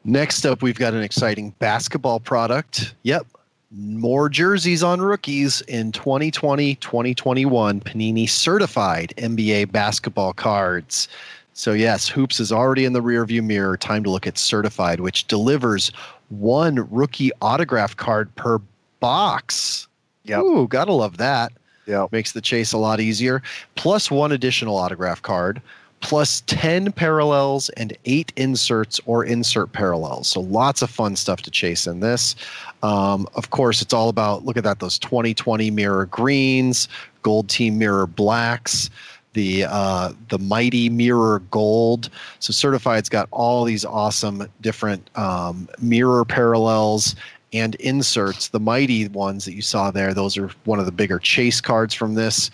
[0.06, 2.96] Next up, we've got an exciting basketball product.
[3.04, 3.26] Yep.
[3.72, 11.08] More jerseys on rookies in 2020 2021 Panini certified NBA basketball cards.
[11.54, 13.78] So, yes, Hoops is already in the rearview mirror.
[13.78, 15.92] Time to look at certified, which delivers
[16.30, 18.60] one rookie autograph card per
[19.04, 19.90] box.
[20.24, 20.40] Yep.
[20.40, 21.52] Ooh, gotta love that.
[21.86, 22.08] Yeah.
[22.14, 23.42] Makes the chase a lot easier.
[23.76, 25.62] Plus one additional autograph card,
[26.00, 30.30] plus 10 parallels and eight inserts or insert parallels.
[30.30, 32.38] So lots of fun stuff to chase in this.
[32.82, 36.88] Um, of course, it's all about look at that, those 2020 mirror greens,
[37.24, 38.90] gold team mirror blacks.
[39.34, 42.12] The uh, the mighty mirror gold.
[42.38, 47.16] So certified's got all these awesome different um, mirror parallels
[47.54, 48.50] and inserts.
[48.50, 51.94] The mighty ones that you saw there, those are one of the bigger chase cards
[51.94, 52.50] from this.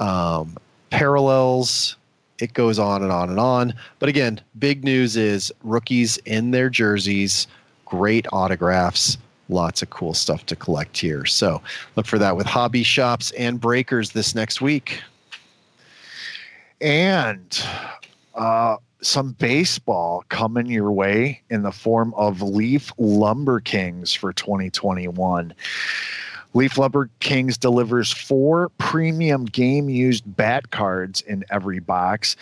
[0.00, 0.56] Um,
[0.90, 1.96] parallels,
[2.38, 3.74] it goes on and on and on.
[3.98, 7.46] But again, big news is rookies in their jerseys,
[7.84, 9.18] great autographs,
[9.48, 11.24] lots of cool stuff to collect here.
[11.24, 11.62] So
[11.96, 15.02] look for that with hobby shops and breakers this next week.
[16.80, 17.62] and
[18.34, 25.54] uh, some baseball coming your way in the form of Leaf Lumber Kings for 2021.
[26.54, 32.36] Leaf Lumber Kings delivers four premium game used bat cards in every box.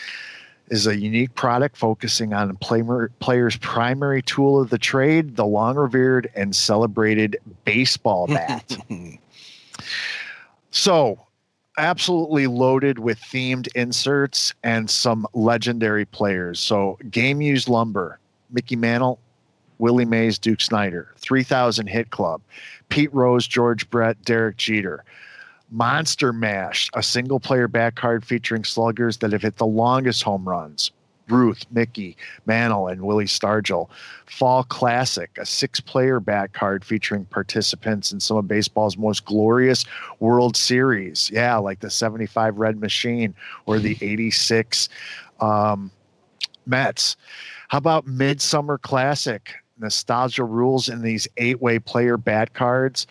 [0.69, 5.77] Is a unique product focusing on player, player's primary tool of the trade, the long
[5.77, 8.79] revered and celebrated baseball bat.
[10.71, 11.24] So,
[11.79, 16.61] absolutely loaded with themed inserts and some legendary players.
[16.61, 18.19] So, game used lumber,
[18.51, 19.19] Mickey Mantle,
[19.79, 22.41] Willie Mays, Duke Snider, 3000 Hit Club,
[22.89, 25.05] Pete Rose, George Brett, Derek Jeter.
[25.71, 30.49] Monster Mash, a single player back card featuring sluggers that have hit the longest home
[30.49, 30.93] runs.
[31.29, 32.17] Ruth, Mickey,
[32.47, 33.89] Mantle, and Willie Stargell.
[34.27, 39.85] Fall Classic, a six player back card featuring participants in some of baseball's most glorious
[40.21, 41.31] World Series.
[41.31, 43.35] Yeah, like the 75 Red Machine
[43.67, 44.89] or the 86
[45.41, 45.91] um,
[46.67, 47.17] Mets.
[47.69, 49.55] How about Midsummer Classic?
[49.79, 53.07] Nostalgia rules in these eight way player bat cards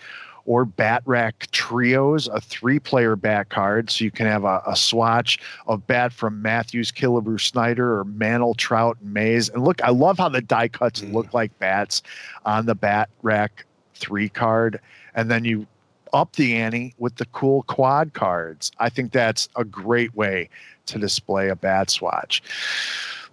[0.46, 3.90] or bat rack trios, a three player bat card.
[3.90, 8.54] So you can have a, a swatch of bat from Mathews, Killebrew, Snider, or Mantle,
[8.54, 9.50] Trout, and Mays.
[9.50, 11.14] And look, I love how the die cuts mm.
[11.14, 12.02] look like bats
[12.46, 13.66] on the bat rack
[13.96, 14.80] three card.
[15.16, 15.68] And then you
[16.14, 18.72] up the ante with the cool quad cards.
[18.80, 20.50] I think that's a great way
[20.86, 22.44] to display a bat swatch.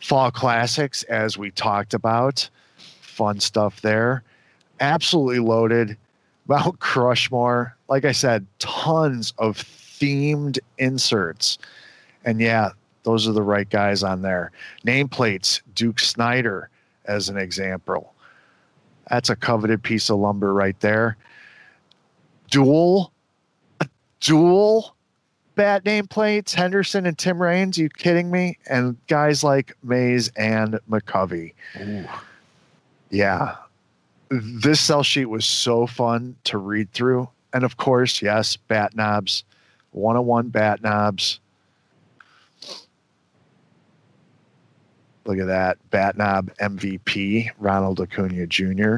[0.00, 2.48] Fall classics, as we talked about,
[3.00, 4.22] fun stuff there.
[4.80, 5.98] Absolutely loaded.
[6.50, 11.58] Mount Crushmore, like I said, tons of themed inserts.
[12.24, 12.70] And yeah,
[13.04, 14.50] those are the right guys on there.
[14.84, 16.68] Nameplates, Duke Snider,
[17.06, 18.14] as an example.
[19.08, 21.16] That's a coveted piece of lumber right there.
[22.50, 23.12] Dual,
[24.20, 24.96] dual
[25.54, 27.78] bat nameplates, Henderson and Tim Raines.
[27.78, 28.58] You kidding me?
[28.68, 31.54] And guys like Mays and McCovey.
[33.10, 33.56] Yeah,
[34.30, 37.28] this sell sheet was so fun to read through.
[37.52, 39.44] And of course, yes, bat knobs,
[39.90, 41.40] 101 bat knobs.
[45.24, 45.78] Look at that.
[45.90, 48.96] Bat knob MVP, Ronald Acuna Jr.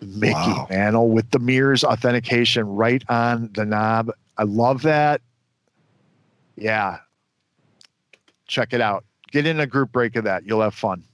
[0.00, 0.66] Mickey Wow.
[0.68, 4.10] Mantle with the mirrors authentication right on the knob.
[4.36, 5.20] I love that.
[6.56, 6.98] Yeah.
[8.46, 9.04] Check it out.
[9.30, 10.44] Get in a group break of that.
[10.44, 11.04] You'll have fun.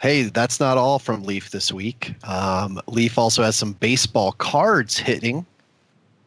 [0.00, 2.14] Hey, that's not all from Leaf this week.
[2.24, 5.44] Um, Leaf also has some baseball cards hitting,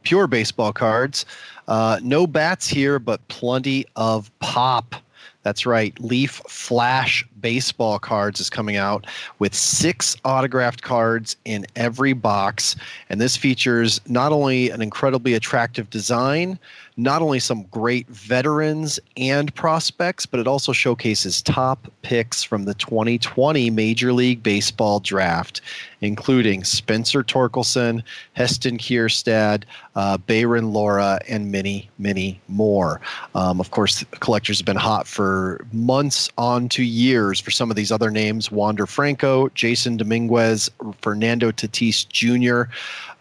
[0.04, 1.26] pure baseball cards.
[1.68, 4.94] Uh, no bats here, but plenty of pop.
[5.42, 6.00] That's right.
[6.00, 9.08] Leaf Flash Baseball Cards is coming out
[9.40, 12.76] with six autographed cards in every box.
[13.10, 16.60] And this features not only an incredibly attractive design,
[16.98, 22.74] not only some great veterans and prospects, but it also showcases top picks from the
[22.76, 25.62] 2020 Major League Baseball draft,
[26.02, 29.64] including Spencer Torkelson, Heston Kjerstad,
[29.96, 33.02] uh, Bayron Lora, and many, many more.
[33.36, 37.76] Um, of course, collectors have been hot for months on to years for some of
[37.76, 40.70] these other names Wander Franco, Jasson Dominguez,
[41.02, 42.72] Fernando Tatis Jr.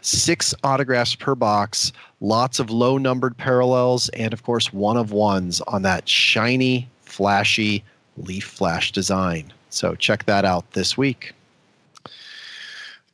[0.03, 5.61] Six autographs per box, lots of low numbered parallels, and of course, one of ones
[5.63, 7.85] on that shiny, flashy
[8.17, 9.53] leaf flash design.
[9.71, 11.33] So check that out this week.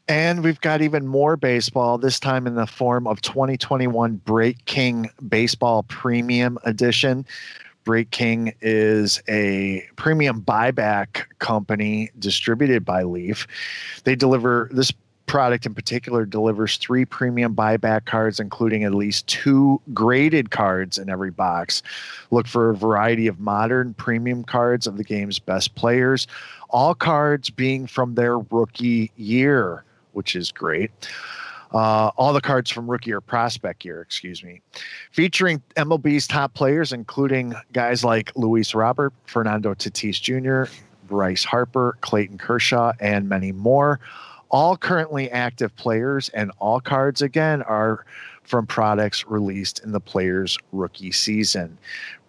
[0.08, 5.10] And we've got even more baseball, this time in the form of 2021 Break King
[5.28, 7.26] Baseball Premium Edition.
[7.84, 13.46] Break King is a premium buyback company distributed by Leaf.
[14.04, 14.92] They deliver this
[15.28, 21.08] product in particular delivers three premium buyback cards, including at least two graded cards in
[21.08, 21.82] every box.
[22.32, 26.26] Look for a variety of modern premium cards of the game's best players,
[26.70, 30.90] all cards being from their rookie year, which is great.
[31.72, 34.62] Uh, all the cards from rookie or prospect year, excuse me,
[35.12, 40.72] featuring MLB's top players, including guys like Luis Robert, Fernando Tatis Jr.,
[41.06, 44.00] Bryce Harper, Clayton Kershaw, and many more.
[44.50, 48.04] All currently active players and all cards, again, are
[48.42, 51.76] from products released in the player's rookie season.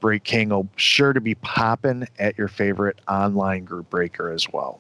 [0.02, 4.80] Break King will sure to be popping at your favorite online group breaker as well.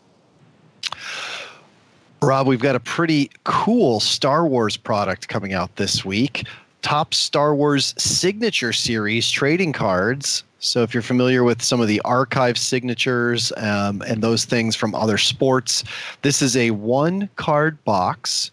[2.22, 6.46] Rob, we've got a pretty cool Star Wars product coming out this week.
[6.82, 10.44] Topps Star Wars Signature Series trading cards.
[10.60, 14.93] So, if you're familiar with some of the archive signatures um, and those things from
[14.93, 15.86] other sports,
[16.22, 18.51] this is a one card box,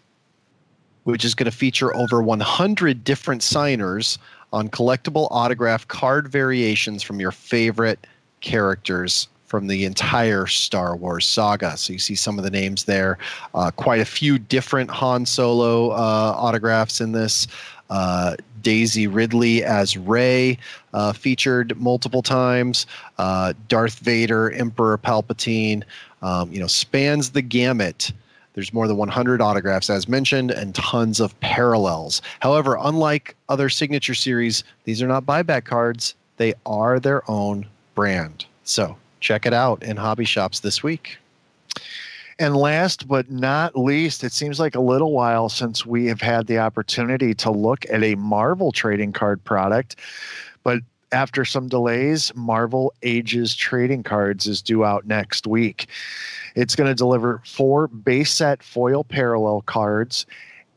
[1.03, 4.19] which is going to feature over 100 different signers
[4.53, 8.07] on collectible autograph card variations from your favorite
[8.39, 11.75] characters from the entire Star Wars saga.
[11.77, 13.17] So you see some of the names there.
[13.53, 17.47] Uh, quite a few different Han Solo uh, autographs in this.
[17.89, 20.57] Uh, Daisy Ridley as Rey
[20.93, 22.85] uh, featured multiple times.
[23.17, 25.83] Uh, Darth Vader, Emperor Palpatine,
[26.21, 28.11] um, you know, spans the gamut.
[28.53, 32.23] There's more than 100 autographs, as mentioned, and tons of parallels.
[32.39, 36.15] However, unlike other signature series, these are not buyback cards.
[36.37, 38.45] They are their own brand.
[38.63, 41.19] So check it out in hobby shops this week.
[42.39, 46.45] And last but not least, it seems like a little while since we have had
[46.45, 49.95] the opportunity to look at a Marvel trading card product.
[50.63, 50.81] But
[51.11, 55.87] after some delays, Marvel Ages Trading Cards is due out next week.
[56.55, 60.27] It's going to deliver four base set foil parallel cards,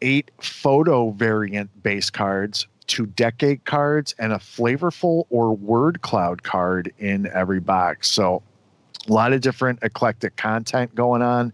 [0.00, 6.92] eight photo variant base cards, two decade cards, and a flavorful or word cloud card
[6.98, 8.10] in every box.
[8.10, 8.42] So
[9.08, 11.52] a lot of different eclectic content going on.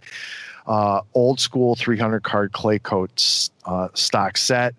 [0.66, 4.74] Uh, old school 300 card clay coats uh, stock set.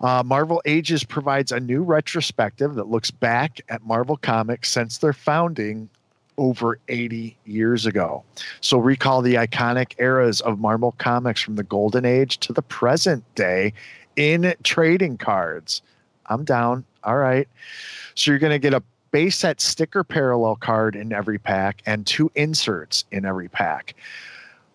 [0.00, 5.12] Uh, Marvel Ages provides a new retrospective that looks back at Marvel Comics since their
[5.12, 5.88] founding
[6.36, 8.22] over 80 years ago.
[8.60, 13.24] So recall the iconic eras of Marvel Comics from the golden age to the present
[13.34, 13.72] day
[14.14, 15.82] in trading cards.
[16.26, 16.84] I'm down.
[17.02, 17.48] All right.
[18.14, 22.06] So you're going to get a base set sticker parallel card in every pack and
[22.06, 23.94] two inserts in every pack.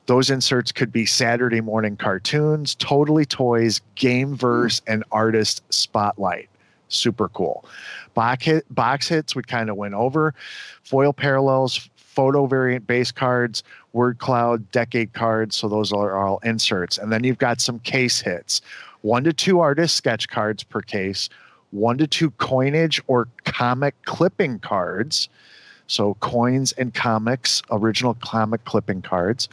[0.06, 4.94] Those inserts could be Saturday morning cartoons, totally toys, game verse, hmm.
[4.94, 6.50] and artist spotlight.
[6.90, 7.66] Super cool.
[8.14, 10.36] Box, hit, box hits we kind of went over.
[10.84, 13.64] Foil parallels, photo variant base cards,
[13.94, 15.56] word cloud, decade cards.
[15.56, 17.00] So those are all inserts.
[17.00, 18.62] And then you've got some case hits
[19.02, 21.30] one to two artist sketch cards per case,
[21.74, 25.28] one to two coinage or comic clipping cards.
[25.88, 29.50] So coins and comics, original comic clipping cards.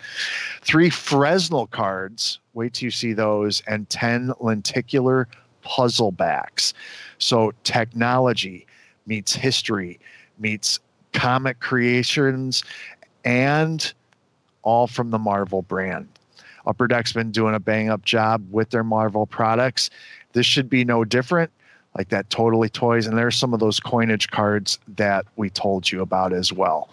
[0.62, 2.38] Three Fresnel cards.
[2.54, 3.62] Wait till you see those.
[3.66, 5.28] And 10 lenticular
[5.62, 6.74] puzzle backs.
[7.18, 8.66] So technology
[9.06, 9.98] meets history,
[10.38, 10.78] meets
[11.12, 12.62] comic creations,
[13.24, 13.92] and
[14.62, 16.08] all from the Marvel brand.
[16.66, 19.90] Upper Deck's been doing a bang up job with their Marvel products.
[20.32, 21.50] This should be no different,
[21.96, 23.06] like that Totally Toys.
[23.06, 26.90] And there's some of those coinage cards that we told you about as well.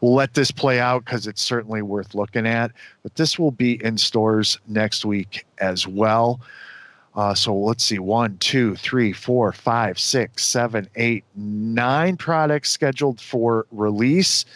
[0.00, 2.72] We'll let this play out because it's certainly worth looking at,
[3.02, 6.40] but this will be in stores next week as well.
[7.14, 13.20] Uh, so let's see one, two, three, four, five, six, seven, eight, nine products scheduled
[13.20, 14.46] for release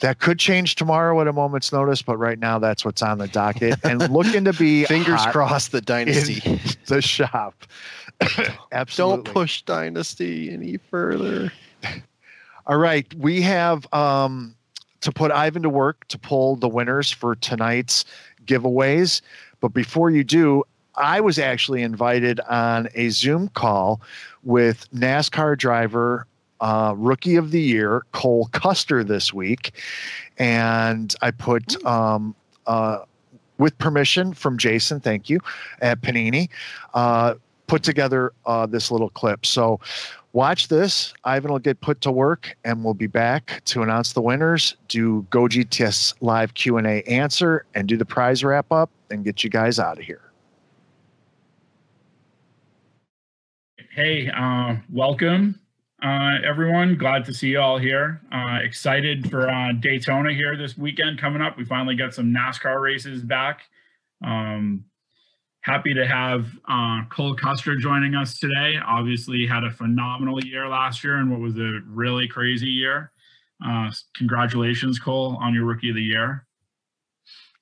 [0.00, 3.28] that could change tomorrow at a moment's notice, but right now that's what's on the
[3.28, 7.54] docket and looking to be fingers crossed the dynasty the shop.
[8.72, 9.24] Absolutely.
[9.24, 11.52] Don't push dynasty any further.
[12.66, 14.54] All right, we have um,
[15.00, 18.04] to put Ivan to work to pull the winners for tonight's
[18.44, 19.22] giveaways.
[19.60, 20.64] But before you do,
[20.94, 24.00] I was actually invited on a Zoom call
[24.42, 26.26] with NASCAR driver
[26.60, 29.72] uh, Rookie of the Year, Cole Custer, this week.
[30.38, 32.34] And I put, um,
[32.66, 32.98] uh,
[33.58, 35.40] with permission from Jason, thank you,
[35.80, 36.48] at Panini,
[36.94, 37.34] uh,
[37.70, 39.46] put together uh, this little clip.
[39.46, 39.78] So
[40.32, 41.14] watch this.
[41.22, 45.24] Ivan will get put to work, and we'll be back to announce the winners, do
[45.30, 49.44] Go GTS live Q and A answer, and do the prize wrap up, and get
[49.44, 50.32] you guys out of here.
[53.94, 55.60] Hey, uh, welcome.
[56.02, 56.96] uh, everyone.
[56.96, 58.20] Glad to see you all here.
[58.32, 61.56] Uh, excited for uh, Daytona here this weekend coming up.
[61.56, 63.62] We finally got some NASCAR races back.
[64.24, 64.86] Um,
[65.62, 68.76] happy to have uh, Cole Custer joining us today.
[68.84, 73.12] Obviously, had a phenomenal year last year and what was a really crazy year.
[73.64, 76.46] Uh, congratulations, Cole, on your Rookie of the Year.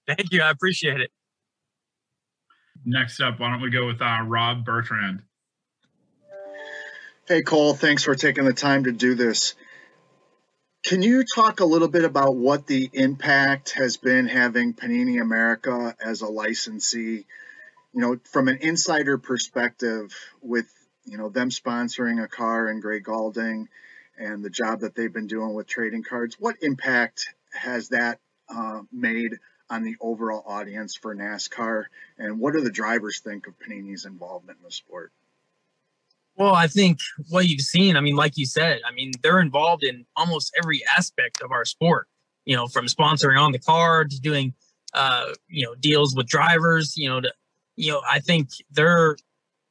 [0.07, 0.43] Thank you.
[0.43, 1.11] I appreciate it.
[2.85, 5.23] Next up, why don't we go with uh, Rob Bertrand?
[7.27, 9.55] Hey, Cole, thanks for taking the time to do this.
[10.85, 15.95] Can you talk a little bit about what the impact has been having Panini America
[16.01, 17.27] as a licensee?
[17.93, 20.67] You know, from an insider perspective, with
[21.05, 23.69] you know them sponsoring a car and Gray Gaulding,
[24.19, 28.81] and the job that they've been doing with trading cards, what impact has that uh,
[28.93, 29.39] made
[29.71, 31.85] on the overall audience for NASCAR?
[32.19, 35.13] And what do the drivers think of Panini's involvement in the sport?
[36.37, 39.83] Well, I think what you've seen, I mean, like you said, I mean, they're involved
[39.83, 42.07] in almost every aspect of our sport,
[42.45, 44.55] you know, from sponsoring on the card to doing,
[44.95, 47.33] uh, you know, deals with drivers, you know, to,
[47.79, 49.17] you know, I think they're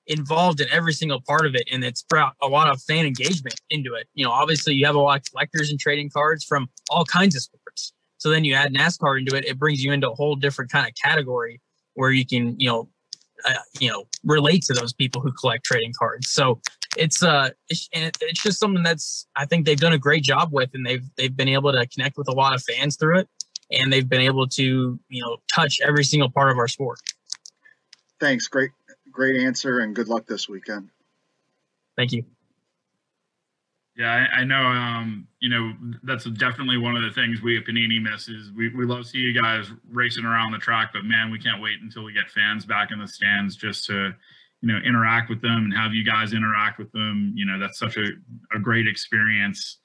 [0.08, 3.60] involved in every single part of it and it's brought a lot of fan engagement
[3.70, 4.08] into it.
[4.14, 7.36] You know, obviously you have a lot of collectors and trading cards from all kinds
[7.36, 7.94] of sports.
[8.18, 10.88] So then you add NASCAR into it, it brings you into a whole different kind
[10.88, 11.62] of category
[11.96, 12.90] where you can, you know,
[13.46, 16.32] uh, you know, relate to those people who collect trading cards.
[16.32, 16.60] So
[16.98, 20.72] it's uh, it's, it's just something that's I think they've done a great job with,
[20.74, 23.30] and they've they've been able to connect with a lot of fans through it,
[23.72, 27.00] and they've been able to you know touch every single part of our sport.
[28.20, 28.72] Thanks, great
[29.18, 30.90] great answer, and good luck this weekend.
[31.96, 32.24] Thank you.
[33.98, 34.62] Yeah, I, I, know.
[34.62, 35.74] Um, you know,
[36.04, 39.10] that's definitely one of the things we at Panini miss is we, we love to
[39.10, 42.30] see you guys racing around the track, but man, we can't wait until we get
[42.30, 44.14] fans back in the stands just to,
[44.62, 47.34] you know, interact with them and have you guys interact with them.
[47.36, 48.06] You know, that's such a,
[48.56, 49.80] a great experience.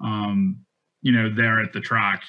[0.00, 0.60] Um,
[1.02, 2.22] you know, there at the track.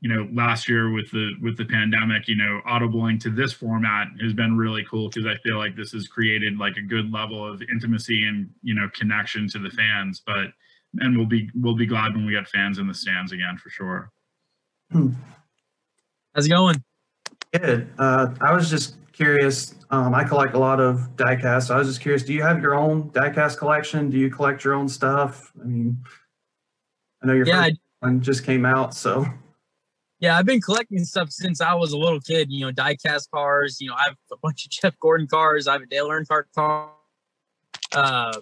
[0.00, 4.08] You know, last year with the with the pandemic, you know, audibling to this format
[4.22, 7.44] has been really cool because I feel like this has created like a good level
[7.44, 10.22] of intimacy and you know connection to the fans.
[10.24, 10.52] But
[11.00, 13.70] and we'll be we'll be glad when we get fans in the stands again for
[13.70, 14.12] sure.
[16.34, 16.82] How's it going?
[17.52, 17.90] Good.
[17.98, 19.74] Uh, I was just curious.
[19.90, 21.74] Um, I collect a lot of diecast.
[21.74, 22.22] I was just curious.
[22.22, 24.10] Do you have your own diecast collection?
[24.10, 25.52] Do you collect your own stuff?
[25.60, 25.98] I mean,
[27.22, 29.26] I know your yeah, first I, one just came out, so.
[30.20, 32.50] Yeah, I've been collecting stuff since I was a little kid.
[32.50, 33.80] You know, diecast cars.
[33.80, 35.68] You know, I have a bunch of Jeff Gordon cars.
[35.68, 36.90] I have a Dale Earnhardt car.
[37.92, 38.40] Uh,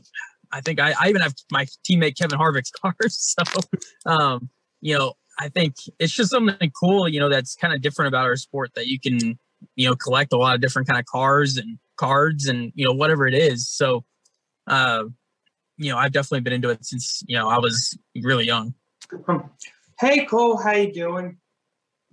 [0.53, 3.37] I think I, I even have my teammate Kevin Harvick's cars.
[3.39, 3.61] So,
[4.07, 4.51] um,
[4.81, 8.25] you know, I think it's just something cool, you know, that's kind of different about
[8.25, 9.39] our sport that you can,
[9.75, 12.93] you know, collect a lot of different kind of cars and cards and, you know,
[12.93, 13.69] whatever it is.
[13.69, 14.05] So,
[14.67, 15.05] uh,
[15.77, 18.75] you know, I've definitely been into it since, you know, I was really young.
[20.01, 21.37] Hey, Cole, how you doing?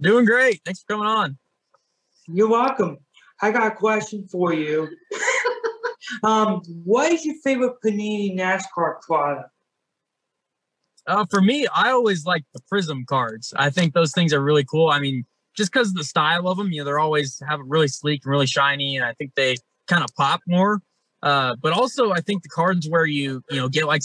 [0.04, 0.62] Doing great.
[0.66, 1.38] Thanks for coming on.
[2.28, 2.98] You're welcome.
[3.42, 4.90] I got a question for you.
[6.22, 9.50] Um, what is your favorite Panini NASCAR product?
[11.08, 13.54] Uh, for me, I always like the Prism cards.
[13.58, 14.90] I think those things are really cool.
[14.90, 15.26] I mean,
[15.56, 18.32] just because of the style of them, you know, they're always have really sleek and
[18.32, 19.56] really shiny, and I think they
[19.88, 20.82] kind of pop more.
[21.22, 24.02] Uh, but also, I think the cards where you you know get like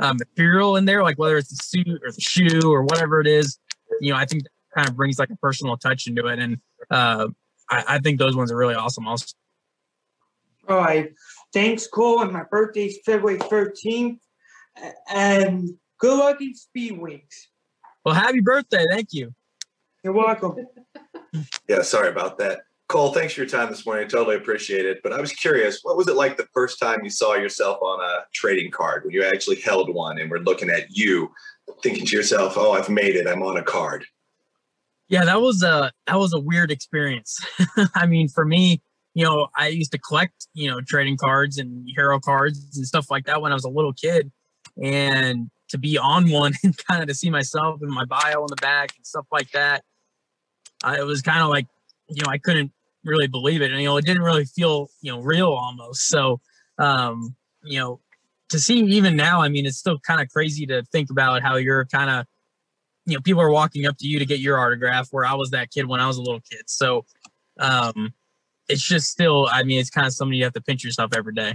[0.00, 3.26] uh, material in there, like whether it's the suit or the shoe or whatever it
[3.26, 3.58] is,
[4.00, 4.42] you know, I think
[4.74, 6.58] kind of brings like a personal touch into it, and
[6.90, 7.28] uh,
[7.70, 9.06] I, I think those ones are really awesome.
[9.06, 9.34] Also.
[10.68, 11.12] All right.
[11.52, 12.22] Thanks, Cole.
[12.22, 14.18] And my birthday's February 13th.
[15.08, 17.48] And good luck in Speed Weeks.
[18.04, 18.84] Well, happy birthday.
[18.90, 19.32] Thank you.
[20.02, 20.56] You're welcome.
[21.68, 22.62] yeah, sorry about that.
[22.88, 24.04] Cole, thanks for your time this morning.
[24.04, 25.00] I totally appreciate it.
[25.02, 28.00] But I was curious, what was it like the first time you saw yourself on
[28.00, 31.32] a trading card when you actually held one and were looking at you,
[31.82, 33.26] thinking to yourself, "Oh, I've made it.
[33.26, 34.04] I'm on a card."
[35.14, 37.38] Yeah, that was a that was a weird experience.
[37.94, 38.82] I mean, for me,
[39.14, 43.12] you know, I used to collect, you know, trading cards and hero cards and stuff
[43.12, 44.32] like that when I was a little kid.
[44.82, 48.48] And to be on one and kind of to see myself and my bio on
[48.50, 49.84] the back and stuff like that,
[50.82, 51.68] uh, it was kind of like,
[52.08, 52.72] you know, I couldn't
[53.04, 53.70] really believe it.
[53.70, 56.08] And, you know, it didn't really feel, you know, real almost.
[56.08, 56.40] So,
[56.80, 58.00] um, you know,
[58.48, 61.54] to see even now, I mean, it's still kind of crazy to think about how
[61.54, 62.26] you're kind of,
[63.06, 65.50] you know, people are walking up to you to get your autograph where I was
[65.50, 66.62] that kid when I was a little kid.
[66.66, 67.04] So,
[67.58, 68.12] um,
[68.68, 71.34] it's just still, I mean, it's kind of something you have to pinch yourself every
[71.34, 71.52] day.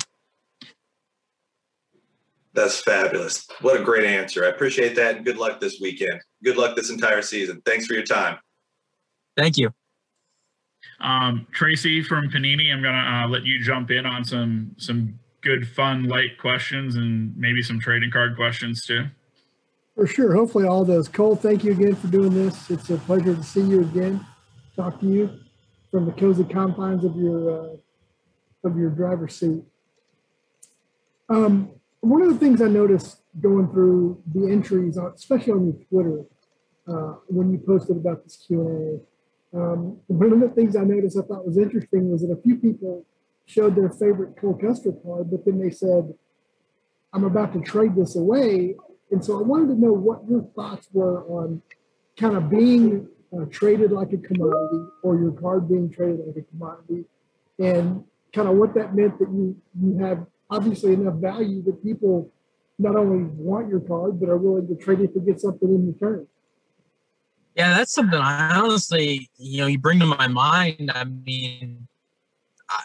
[2.54, 3.48] That's fabulous.
[3.62, 4.46] What a great answer.
[4.46, 5.18] I appreciate that.
[5.18, 6.22] And good luck this weekend.
[6.44, 7.62] Good luck this entire season.
[7.66, 8.38] Thanks for your time.
[9.38, 9.72] Thank you.
[11.00, 15.68] Um, Tracy from Panini, I'm gonna uh, let you jump in on some some good,
[15.68, 19.06] fun, light questions and maybe some trading card questions too.
[20.00, 20.34] For sure.
[20.34, 21.10] Hopefully, all those.
[21.10, 22.70] Cole, thank you again for doing this.
[22.70, 24.26] It's a pleasure to see you again,
[24.74, 25.30] talk to you
[25.92, 27.76] from the cozy confines of your uh,
[28.64, 29.62] of your driver's seat.
[31.28, 36.24] Um, one of the things I noticed going through the entries, especially on your Twitter,
[36.88, 39.02] uh, when you posted about this Q and
[39.54, 42.42] A, um, one of the things I noticed I thought was interesting was that a
[42.42, 43.06] few people
[43.48, 46.14] showed their favorite Cole Custer card, but then they said,
[47.12, 48.78] "I'm about to trade this away,"
[49.12, 51.62] and so I wanted to know what your thoughts were on
[52.18, 56.42] kind of being uh, traded like a commodity, or your card being traded like a
[56.42, 57.06] commodity,
[57.60, 58.04] and
[58.34, 62.32] kind of what that meant that you you have obviously enough value that people
[62.78, 65.88] not only want your card but are willing to trade it to get something in
[65.88, 66.28] return.
[67.56, 70.92] Yeah, that's something I honestly, you know, you bring to my mind.
[70.94, 71.88] I mean,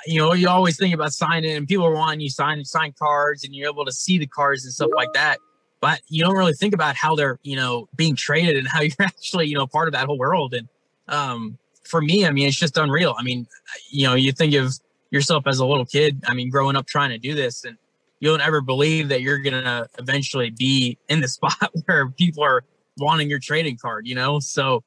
[0.06, 3.44] you know, you always think about signing, and people are wanting you sign sign cards,
[3.44, 5.38] and you're able to see the cards and stuff like that.
[5.84, 8.94] But you don't really think about how they're, you know, being traded and how you're
[9.00, 10.54] actually, you know, part of that whole world.
[10.54, 10.66] And
[11.08, 13.14] um, for me, I mean, it's just unreal.
[13.18, 13.46] I mean,
[13.90, 14.72] you know, you think of
[15.10, 16.24] yourself as a little kid.
[16.26, 17.76] I mean, growing up trying to do this, and
[18.18, 22.64] you don't ever believe that you're gonna eventually be in the spot where people are
[22.96, 24.06] wanting your trading card.
[24.06, 24.82] You know, so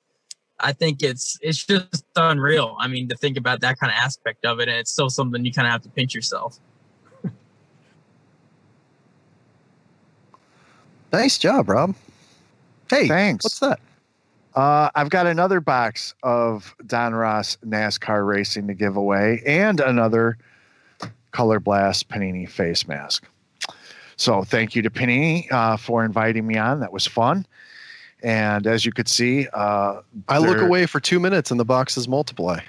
[0.60, 2.76] I think it's it's just unreal.
[2.80, 5.45] I mean, to think about that kind of aspect of it, and it's still something
[5.45, 6.57] you kind of have to pinch yourself.
[11.11, 11.95] Nice job, Rob.
[12.89, 13.45] Hey, thanks.
[13.45, 13.79] What's that?
[14.55, 20.38] Uh, I've got another box of Donruss NASCAR racing to give away and another
[21.31, 23.27] Color Blast Panini face mask.
[24.15, 26.79] So thank you to Panini uh, for inviting me on.
[26.79, 27.45] That was fun.
[28.23, 32.07] And as you could see, uh, I look away for two minutes and the boxes
[32.07, 32.61] multiply.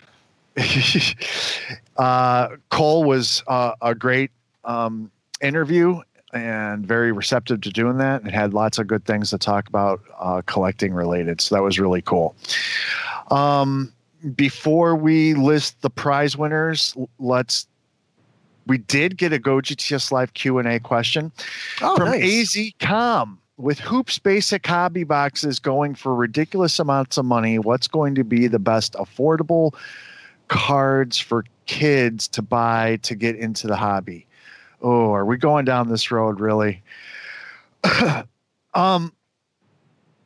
[1.96, 4.30] uh, Cole was uh, a great
[4.64, 5.10] um,
[5.40, 6.02] interview
[6.32, 10.00] and very receptive to doing that and had lots of good things to talk about
[10.18, 11.40] uh, collecting related.
[11.40, 12.34] So that was really cool.
[13.30, 13.92] Um,
[14.34, 17.66] before we list the prize winners, let's.
[18.66, 21.32] We did get a Go GTS Live Q and A question
[21.80, 22.54] oh, from nice.
[22.54, 23.38] AZCom.
[23.56, 28.46] With Hoops Basic Hobby boxes going for ridiculous amounts of money, what's going to be
[28.46, 29.74] the best affordable
[30.46, 34.27] cards for kids to buy to get into the hobby?
[34.82, 36.82] Oh, are we going down this road really?
[38.74, 39.12] um,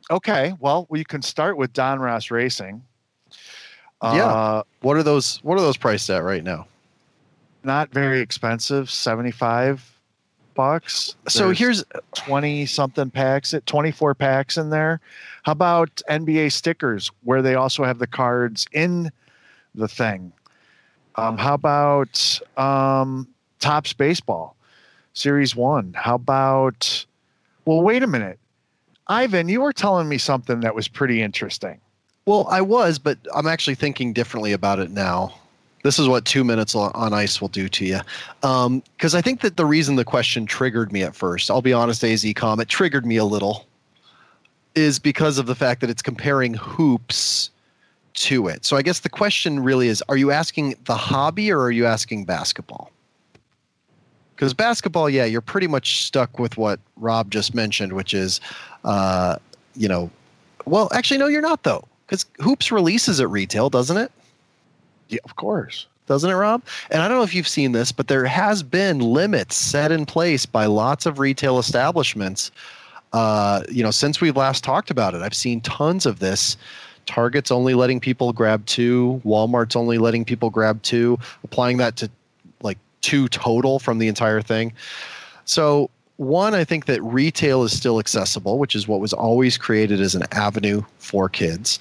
[0.09, 2.83] okay, well, we can start with Donruss Racing.
[4.03, 4.25] Yeah.
[4.25, 5.37] Uh, what are those?
[5.43, 6.67] What are those priced at right now?
[7.63, 9.89] Not very expensive, seventy-five
[10.55, 11.15] bucks.
[11.29, 14.99] So There's here's twenty something packs at twenty-four packs in there.
[15.43, 19.09] How about NBA stickers, where they also have the cards in
[19.73, 20.33] the thing?
[21.15, 23.27] Um, how about um,
[23.63, 24.57] Topps Baseball,
[25.13, 25.93] Series One.
[25.93, 27.05] How about?
[27.63, 28.37] Well, wait a minute,
[29.07, 29.47] Ivan.
[29.47, 31.79] You were telling me something that was pretty interesting.
[32.25, 35.35] Well, I was, but I'm actually thinking differently about it now.
[35.85, 37.99] This is what two minutes on ice will do to you.
[38.41, 41.71] Because um, I think that the reason the question triggered me at first, I'll be
[41.71, 43.65] honest, AZCom, it triggered me a little,
[44.75, 47.49] is because of the fact that it's comparing hoops
[48.15, 48.65] to it.
[48.65, 51.85] So I guess the question really is are you asking the hobby or are you
[51.85, 52.91] asking basketball?
[54.43, 58.41] Because basketball, yeah, you're pretty much stuck with what Rob just mentioned, which is,
[58.83, 59.37] uh,
[59.73, 60.11] you know,
[60.65, 64.11] well, actually, no, you're not though, because hoops releases at retail, doesn't it?
[65.07, 65.87] Yeah, of course.
[66.07, 66.61] Doesn't it, Rob?
[66.91, 70.05] And I don't know if you've seen this, but there has been limits set in
[70.05, 72.51] place by lots of retail establishments.
[73.13, 76.57] Uh, you know, since we've last talked about it, I've seen tons of this.
[77.05, 79.21] Target's only letting people grab two.
[79.23, 81.17] Walmart's only letting people grab two.
[81.45, 82.11] Applying that to
[83.03, 84.73] two total from the entire thing.
[85.45, 90.01] So, one, I think that retail is still accessible, which is what was always created
[90.01, 91.79] as an avenue for kids.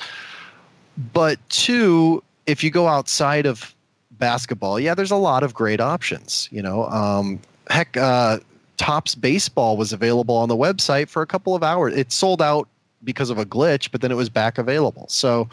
[1.12, 3.74] But two, if you go outside of
[4.12, 6.48] basketball, yeah, there's a lot of great options.
[6.50, 8.40] You know, um, heck, uh,
[8.78, 11.94] Topps Baseball was available on the website for a couple of hours.
[11.94, 12.68] It sold out
[13.04, 15.06] because of a glitch, but then it was back available.
[15.08, 15.48] So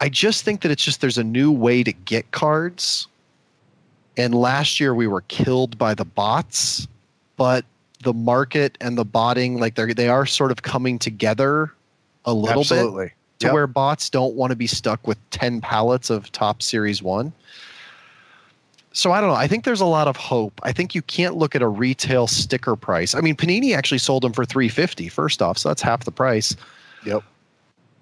[0.00, 3.06] I just think that it's just there's a new way to get cards
[4.18, 6.86] and last year we were killed by the bots,
[7.36, 7.64] but
[8.02, 11.72] the market and the botting, like they're they are sort of coming together
[12.26, 13.06] a little Absolutely.
[13.06, 13.54] bit to Yep.
[13.54, 17.32] where bots don't want to be stuck with 10 pallets of Topps series one.
[18.92, 19.36] So I don't know.
[19.36, 20.60] I think there's a lot of hope.
[20.64, 23.14] I think you can't look at a retail sticker price.
[23.14, 26.56] I mean, Panini actually sold them for 350 first off, so that's half the price.
[27.06, 27.22] Yep.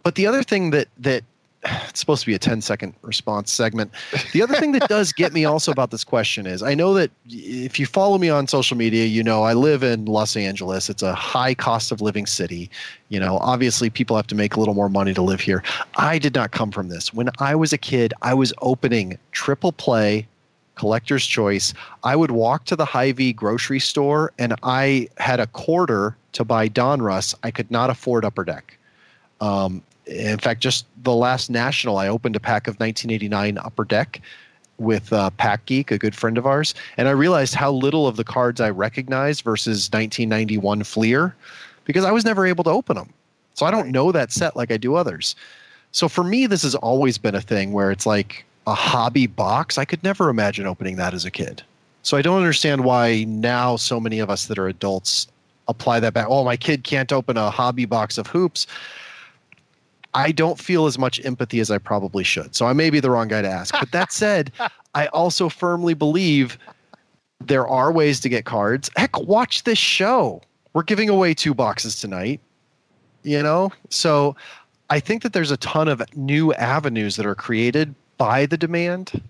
[0.03, 1.23] But the other thing that that
[1.89, 3.91] it's supposed to be a 10 second response segment.
[4.33, 7.11] The other thing that does get me also about this question is I know that
[7.27, 10.89] if you follow me on social media, you know I live in Los Angeles.
[10.89, 12.71] It's a high cost of living city.
[13.09, 15.63] You know, obviously people have to make a little more money to live here.
[15.97, 17.13] I did not come from this.
[17.13, 20.27] When I was a kid, I was opening triple play
[20.77, 21.73] collector's choice.
[22.05, 26.69] I would walk to the Hy-Vee grocery store and I had a quarter to buy
[26.69, 27.35] Donruss.
[27.43, 28.79] I could not afford Upper Deck.
[29.41, 34.21] Um, in fact, just the last national, I opened a pack of 1989 Upper Deck
[34.79, 38.17] with uh, Pack Geek, a good friend of ours, and I realized how little of
[38.17, 41.35] the cards I recognized versus 1991 Fleer
[41.85, 43.13] because I was never able to open them.
[43.55, 45.35] So I don't know that set like I do others.
[45.93, 49.79] So for me, this has always been a thing where it's like a hobby box.
[49.79, 51.63] I could never imagine opening that as a kid.
[52.03, 55.27] So I don't understand why now so many of us that are adults
[55.69, 56.27] apply that back.
[56.29, 58.67] Oh, my kid can't open a hobby box of hoops.
[60.17, 62.57] I don't feel as much empathy as I probably should.
[62.57, 63.75] So I may be the wrong guy to ask.
[63.79, 64.51] But that said,
[64.95, 66.57] I also firmly believe
[67.45, 68.89] there are ways to get cards.
[68.97, 70.41] Heck, watch this show.
[70.73, 72.41] We're giving away two boxes tonight.
[73.25, 73.71] You know?
[73.91, 74.35] So
[74.89, 79.23] I think that there's a ton of new avenues that are created by the demand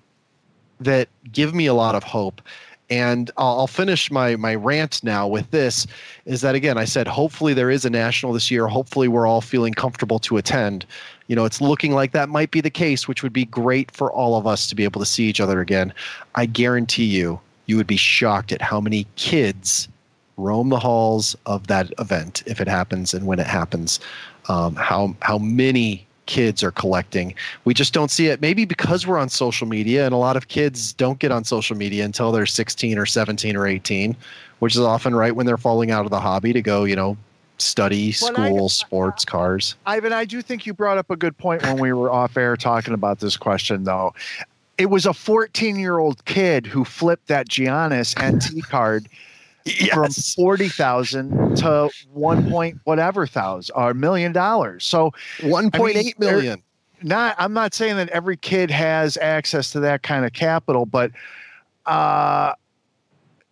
[0.78, 2.40] that give me a lot of hope
[2.88, 5.86] and I'll finish my my rant now with this
[6.24, 8.66] is that again I said hopefully there is a national this year.
[8.66, 10.86] Hopefully we're all feeling comfortable to attend.
[11.26, 14.12] You know it's looking like that might be the case which would be great for
[14.12, 15.92] all of us to be able to see each other again.
[16.34, 19.88] I guarantee you you would be shocked at how many kids
[20.36, 23.98] roam the halls of that event if it happens and when it happens.
[24.48, 27.34] Um, how how many kids are collecting.
[27.64, 28.40] We just don't see it.
[28.40, 31.76] Maybe because we're on social media, and a lot of kids don't get on social
[31.76, 34.16] media until they're 16 or 17 or 18,
[34.58, 37.16] which is often right when they're falling out of the hobby to go, you know,
[37.58, 39.76] study, school, I, sports, cars.
[39.86, 42.56] Ivan, I do think you brought up a good point when we were off air
[42.56, 44.14] talking about this question, though.
[44.78, 49.08] It was a 14 year old kid who flipped that Giannis NT card
[49.66, 49.94] yes.
[49.94, 50.10] from
[50.44, 54.84] 40,000 to 1 point whatever thousand or million dollars.
[54.84, 56.62] So 1.8 I mean, million.
[57.02, 61.10] Not I'm not saying that every kid has access to that kind of capital, but
[61.84, 62.54] uh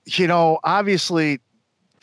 [0.06, 1.40] you know, obviously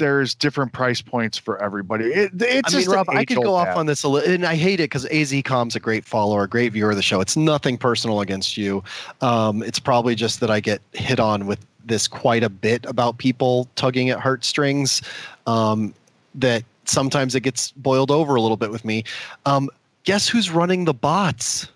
[0.02, 2.06] there's different price points for everybody.
[2.06, 4.56] It, it's I mean, Rob, I could go off on this a little, and I
[4.56, 7.22] hate it because AZCom's a great follower, a great viewer of the show.
[7.22, 8.84] It's nothing personal against you.
[9.22, 13.18] Um, it's probably just that I get hit on with this quite a bit about
[13.18, 15.02] people tugging at heartstrings.
[15.48, 15.94] Um,
[16.36, 19.04] that sometimes it gets boiled over a little bit with me.
[19.46, 19.70] Um,
[20.04, 21.68] guess who's running the bots?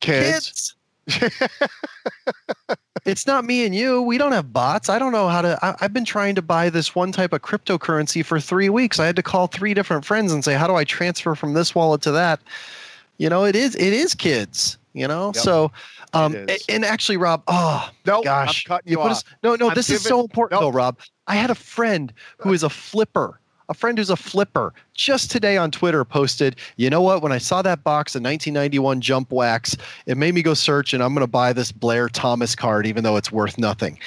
[0.00, 0.74] Kids.
[1.08, 1.40] Kids.
[3.04, 4.02] it's not me and you.
[4.02, 4.88] We don't have bots.
[4.88, 5.58] I don't know how to.
[5.62, 9.00] I, have been trying to buy this one type of cryptocurrency for three weeks.
[9.00, 11.74] I had to call three different friends and say, "How do I transfer from this
[11.74, 12.40] wallet to that?"
[13.18, 14.78] You know, it is it is kids.
[14.94, 15.36] You know, yep.
[15.36, 15.72] so
[16.12, 19.10] um, and actually, Rob, oh no, gosh, I'm cutting you, you off.
[19.12, 20.98] Us, no, no, I'm this giving, is so important though, Rob.
[21.26, 23.38] I had a friend who is a flipper.
[23.68, 27.22] A friend who's a flipper just today on Twitter posted, you know what?
[27.22, 31.02] When I saw that box of 1991 Jump Wax, it made me go search and
[31.02, 33.98] I'm going to buy this Blair Thomas card, even though it's worth nothing.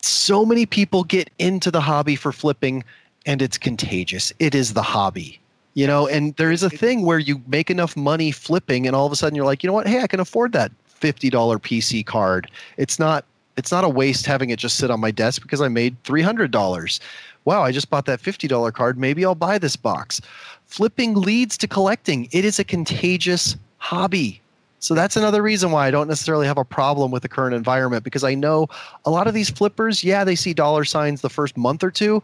[0.00, 2.82] So many people get into the hobby for flipping
[3.26, 4.32] and it's contagious.
[4.38, 5.38] It is the hobby
[5.78, 9.06] you know and there is a thing where you make enough money flipping and all
[9.06, 11.30] of a sudden you're like you know what hey i can afford that $50
[11.60, 12.50] PC card.
[12.76, 13.24] It's not
[13.56, 17.00] it's not a waste having it just sit on my desk because I made $300.
[17.44, 18.96] Wow, I just bought that $50 card.
[18.96, 20.20] Maybe I'll buy this box.
[20.66, 22.28] Flipping leads to collecting.
[22.30, 24.40] It is a contagious hobby.
[24.78, 28.04] So that's another reason why I don't necessarily have a problem with the current environment
[28.04, 28.68] because I know
[29.04, 32.22] a lot of these flippers, yeah, they see dollar signs the first month or two,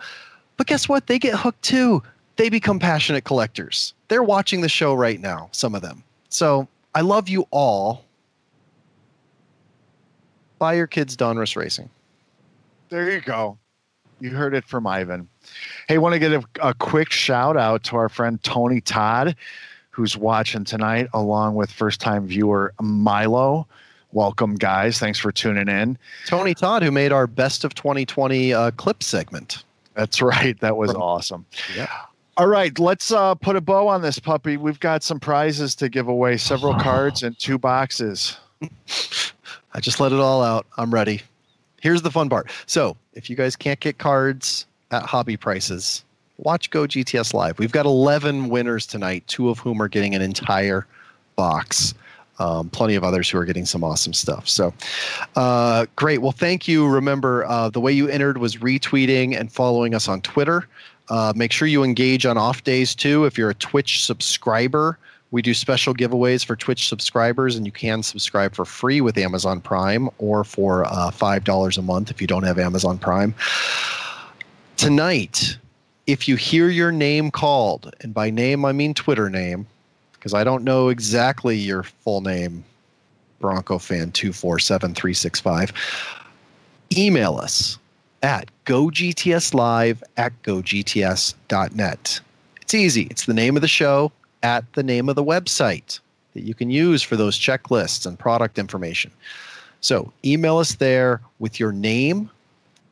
[0.56, 1.08] but guess what?
[1.08, 2.00] They get hooked too.
[2.36, 3.94] They become passionate collectors.
[4.08, 6.02] They're watching the show right now, some of them.
[6.28, 8.04] So I love you all
[10.58, 11.90] buy your kids Donruss Racing.
[12.88, 13.58] There you go.
[14.18, 15.28] You heard it from Ivan.
[15.88, 19.36] Hey, want to get a, a quick shout out to our friend Tony Todd,
[19.90, 23.66] who's watching tonight, along with first time viewer Milo.
[24.12, 24.98] Welcome, guys.
[24.98, 25.98] Thanks for tuning in.
[26.26, 29.64] Tony Todd, who made our best of 2020 uh, clip segment.
[29.94, 30.58] That's right.
[30.60, 31.44] That was awesome.
[31.76, 31.92] Yeah.
[32.36, 34.56] All right, let's uh, put a bow on this puppy.
[34.56, 38.36] We've got some prizes to give away, several cards and two boxes.
[39.72, 40.66] I just let it all out.
[40.76, 41.22] I'm ready.
[41.80, 42.50] Here's the fun part.
[42.66, 46.02] So, if you guys can't get cards at hobby prices,
[46.38, 47.58] watch Go GTS Live.
[47.60, 50.86] We've got 11 winners tonight, two of whom are getting an entire
[51.36, 51.94] box.
[52.40, 54.48] Um, plenty of others who are getting some awesome stuff.
[54.48, 54.74] So,
[55.36, 56.20] uh, great.
[56.20, 56.88] Well, thank you.
[56.88, 60.66] Remember, uh, the way you entered was retweeting and following us on Twitter.
[61.08, 63.24] Uh, make sure you engage on off days too.
[63.24, 64.98] If you're a Twitch subscriber,
[65.34, 69.60] We do special giveaways for Twitch subscribers, and you can subscribe for free with Amazon
[69.60, 73.34] Prime or for uh, $5 a month if you don't have Amazon Prime.
[74.76, 75.58] Tonight,
[76.06, 79.66] if you hear your name called, and by name I mean Twitter name,
[80.12, 82.62] because I don't know exactly your full name,
[83.40, 85.72] Bronco fan 247365,
[86.96, 87.76] email us
[88.24, 92.20] at gogtslive at gogts.net.
[92.62, 93.02] It's easy.
[93.10, 94.10] It's the name of the show
[94.42, 96.00] at the name of the website
[96.32, 99.10] that you can use for those checklists and product information.
[99.82, 102.30] So email us there with your name,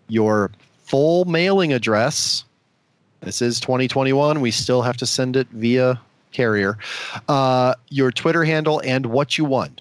[0.08, 0.50] your
[0.84, 2.44] full mailing address.
[3.22, 4.42] This is 2021.
[4.42, 5.98] We still have to send it via
[6.32, 6.76] carrier.
[7.26, 9.80] Uh, your Twitter handle and what you want.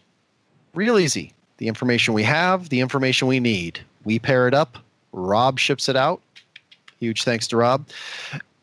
[0.73, 1.33] Real easy.
[1.57, 3.81] The information we have, the information we need.
[4.05, 4.77] We pair it up.
[5.11, 6.21] Rob ships it out.
[6.99, 7.87] Huge thanks to Rob.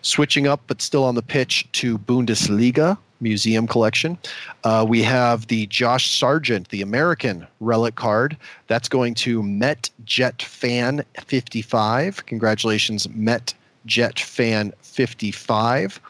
[0.00, 4.16] Switching up, but still on the pitch to Bundesliga museum collection.
[4.62, 8.36] Uh, we have the Josh Sargent, the American relic card.
[8.68, 12.26] That's going to Met Jet Fan 55.
[12.26, 13.54] Congratulations, Met
[13.86, 16.00] Jet Fan 55.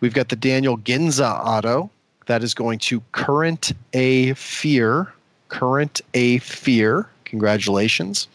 [0.00, 1.90] We've got the Daniel Ginczek auto.
[2.26, 5.12] That is going to Current A Fear.
[5.48, 7.08] Current A Fear.
[7.24, 8.28] Congratulations.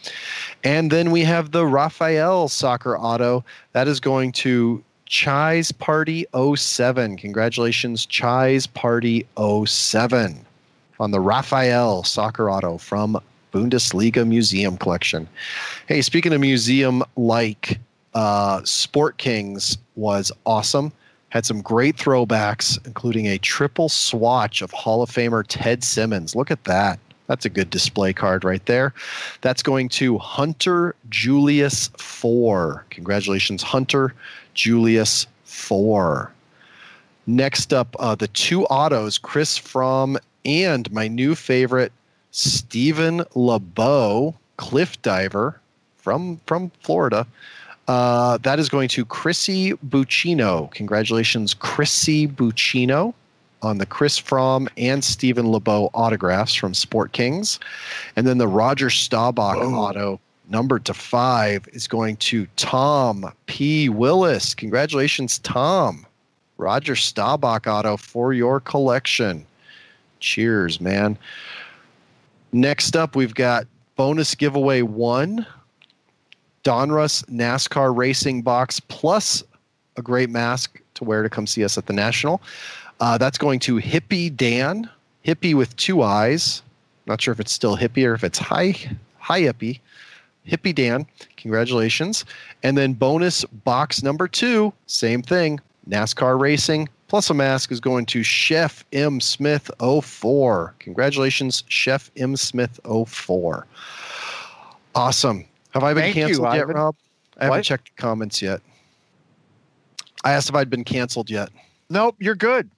[0.63, 3.45] And then we have the Raphael Soccer Auto.
[3.71, 6.25] That is going to Chai's Party
[6.55, 7.17] 07.
[7.17, 9.25] Congratulations, Chai's Party
[9.65, 10.45] 07
[10.99, 13.19] on the Raphael Soccer Auto from
[13.51, 15.27] Bundesliga Museum Collection.
[15.87, 17.79] Hey, speaking of museum like,
[18.13, 20.93] uh, Sport Kings was awesome
[21.29, 26.35] had some great throwbacks, including a triple swatch of Hall of Famer Ted Simmons.
[26.35, 26.99] Look at that.
[27.27, 28.93] That's a good display card right there.
[29.41, 32.85] That's going to Hunter Julius 4.
[32.89, 34.15] Congratulations, Hunter
[34.59, 36.33] Julius 4.
[37.25, 41.93] Next up, uh, the two autos, Chris Froome and my new favorite,
[42.31, 45.61] Steven LoBue, cliff diver
[45.95, 47.25] from, from Florida.
[47.87, 50.69] Uh, that is going to Chrissy Buccino.
[50.71, 53.13] Congratulations, Chrissy Buccino,
[53.61, 57.61] on the Chris Froome and Steven LoBue autographs from Sport Kings.
[58.17, 59.73] And then the Roger Staubach Whoa.
[59.73, 60.19] auto,
[60.49, 63.89] numbered to five, is going to Tom P.
[63.89, 64.53] Willis.
[64.53, 66.05] Congratulations, Tom.
[66.57, 69.45] Roger Staubach auto for your collection.
[70.19, 71.17] Cheers, man.
[72.51, 73.65] Next up, we've got
[73.95, 75.45] bonus giveaway one
[76.63, 79.43] Donruss NASCAR Racing Box plus
[79.95, 82.41] a great mask to wear to come see us at the National.
[82.99, 84.89] Uh, that's going to Hippie Dan,
[85.25, 86.61] Hippie with two eyes.
[87.05, 88.75] Not sure if it's still Hippie or if it's High
[89.19, 89.79] High Hippie.
[90.49, 91.05] Hippie Dan,
[91.37, 92.25] congratulations.
[92.63, 98.05] And then bonus box number two, same thing, NASCAR Racing plus a mask is going
[98.05, 100.75] to Chef M Smith 04.
[100.79, 103.67] Congratulations, Chef M Smith 04.
[104.95, 105.45] Awesome.
[105.71, 106.95] Have I been Thank canceled you, yet, Rob?
[107.37, 108.61] I haven't checked the comments yet.
[110.23, 111.49] I asked if I'd been canceled yet.
[111.89, 112.69] Nope, you're good.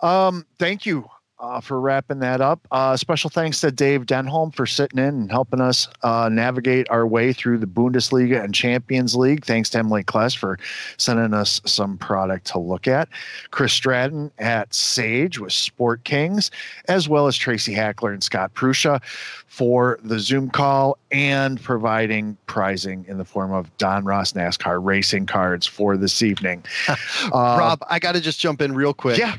[0.00, 1.08] Um, thank you
[1.40, 2.66] uh, for wrapping that up.
[2.70, 7.06] Uh, special thanks to Dave Denholm for sitting in and helping us uh, navigate our
[7.06, 9.44] way through the Bundesliga and Champions League.
[9.44, 10.58] Thanks to Emily Kless for
[10.96, 13.08] sending us some product to look at.
[13.50, 16.50] Chris Stratton at Sage with Sport Kings,
[16.88, 19.02] as well as Tracy Hackler and Scott Prusha
[19.46, 25.66] for the Zoom call and providing prizing in the form of Donruss NASCAR racing cards
[25.66, 26.64] for this evening.
[27.32, 29.18] Rob, I got to just jump in real quick.
[29.18, 29.36] Yeah.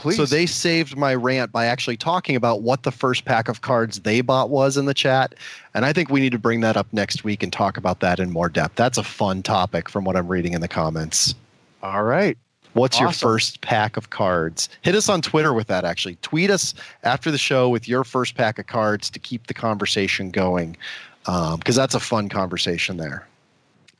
[0.00, 0.16] Please.
[0.16, 4.00] So they saved my rant by actually talking about what the first pack of cards
[4.00, 5.34] they bought was in the chat.
[5.74, 8.18] And I think we need to bring that up next week and talk about that
[8.18, 8.76] in more depth.
[8.76, 11.34] That's a fun topic from what I'm reading in the comments.
[11.82, 12.38] All right.
[12.72, 13.04] What's Awesome.
[13.04, 14.70] your first pack of cards?
[14.80, 16.16] Hit us on Twitter with that, actually.
[16.22, 16.72] Tweet us
[17.02, 20.78] after the show with your first pack of cards to keep the conversation going,
[21.26, 23.26] um, because that's a fun conversation there.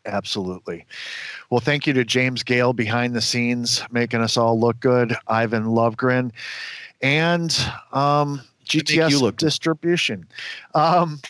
[0.06, 0.86] Absolutely.
[1.50, 5.14] Well, thank you to James Gale behind the scenes, making us all look good.
[5.28, 6.32] Ivan Lovegren,
[7.02, 7.50] and
[7.92, 10.26] um, GTS distribution.
[10.74, 11.20] Um,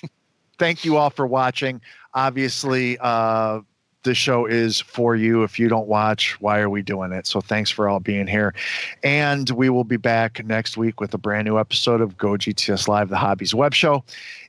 [0.59, 1.81] thank you all for watching.
[2.15, 3.61] Obviously, uh,
[4.03, 5.43] the show is for you.
[5.43, 7.27] If you don't watch, why are we doing it?
[7.27, 8.55] So thanks for all being here.
[9.03, 12.89] And we will be back next week with a brand new episode of Go GTS
[12.89, 14.05] Live, the Hobbies Web Show.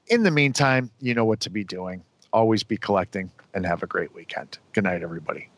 [0.08, 2.04] In the meantime, you know what to be doing.
[2.32, 4.58] Always be collecting and have a great weekend.
[4.74, 5.50] Good night, everybody.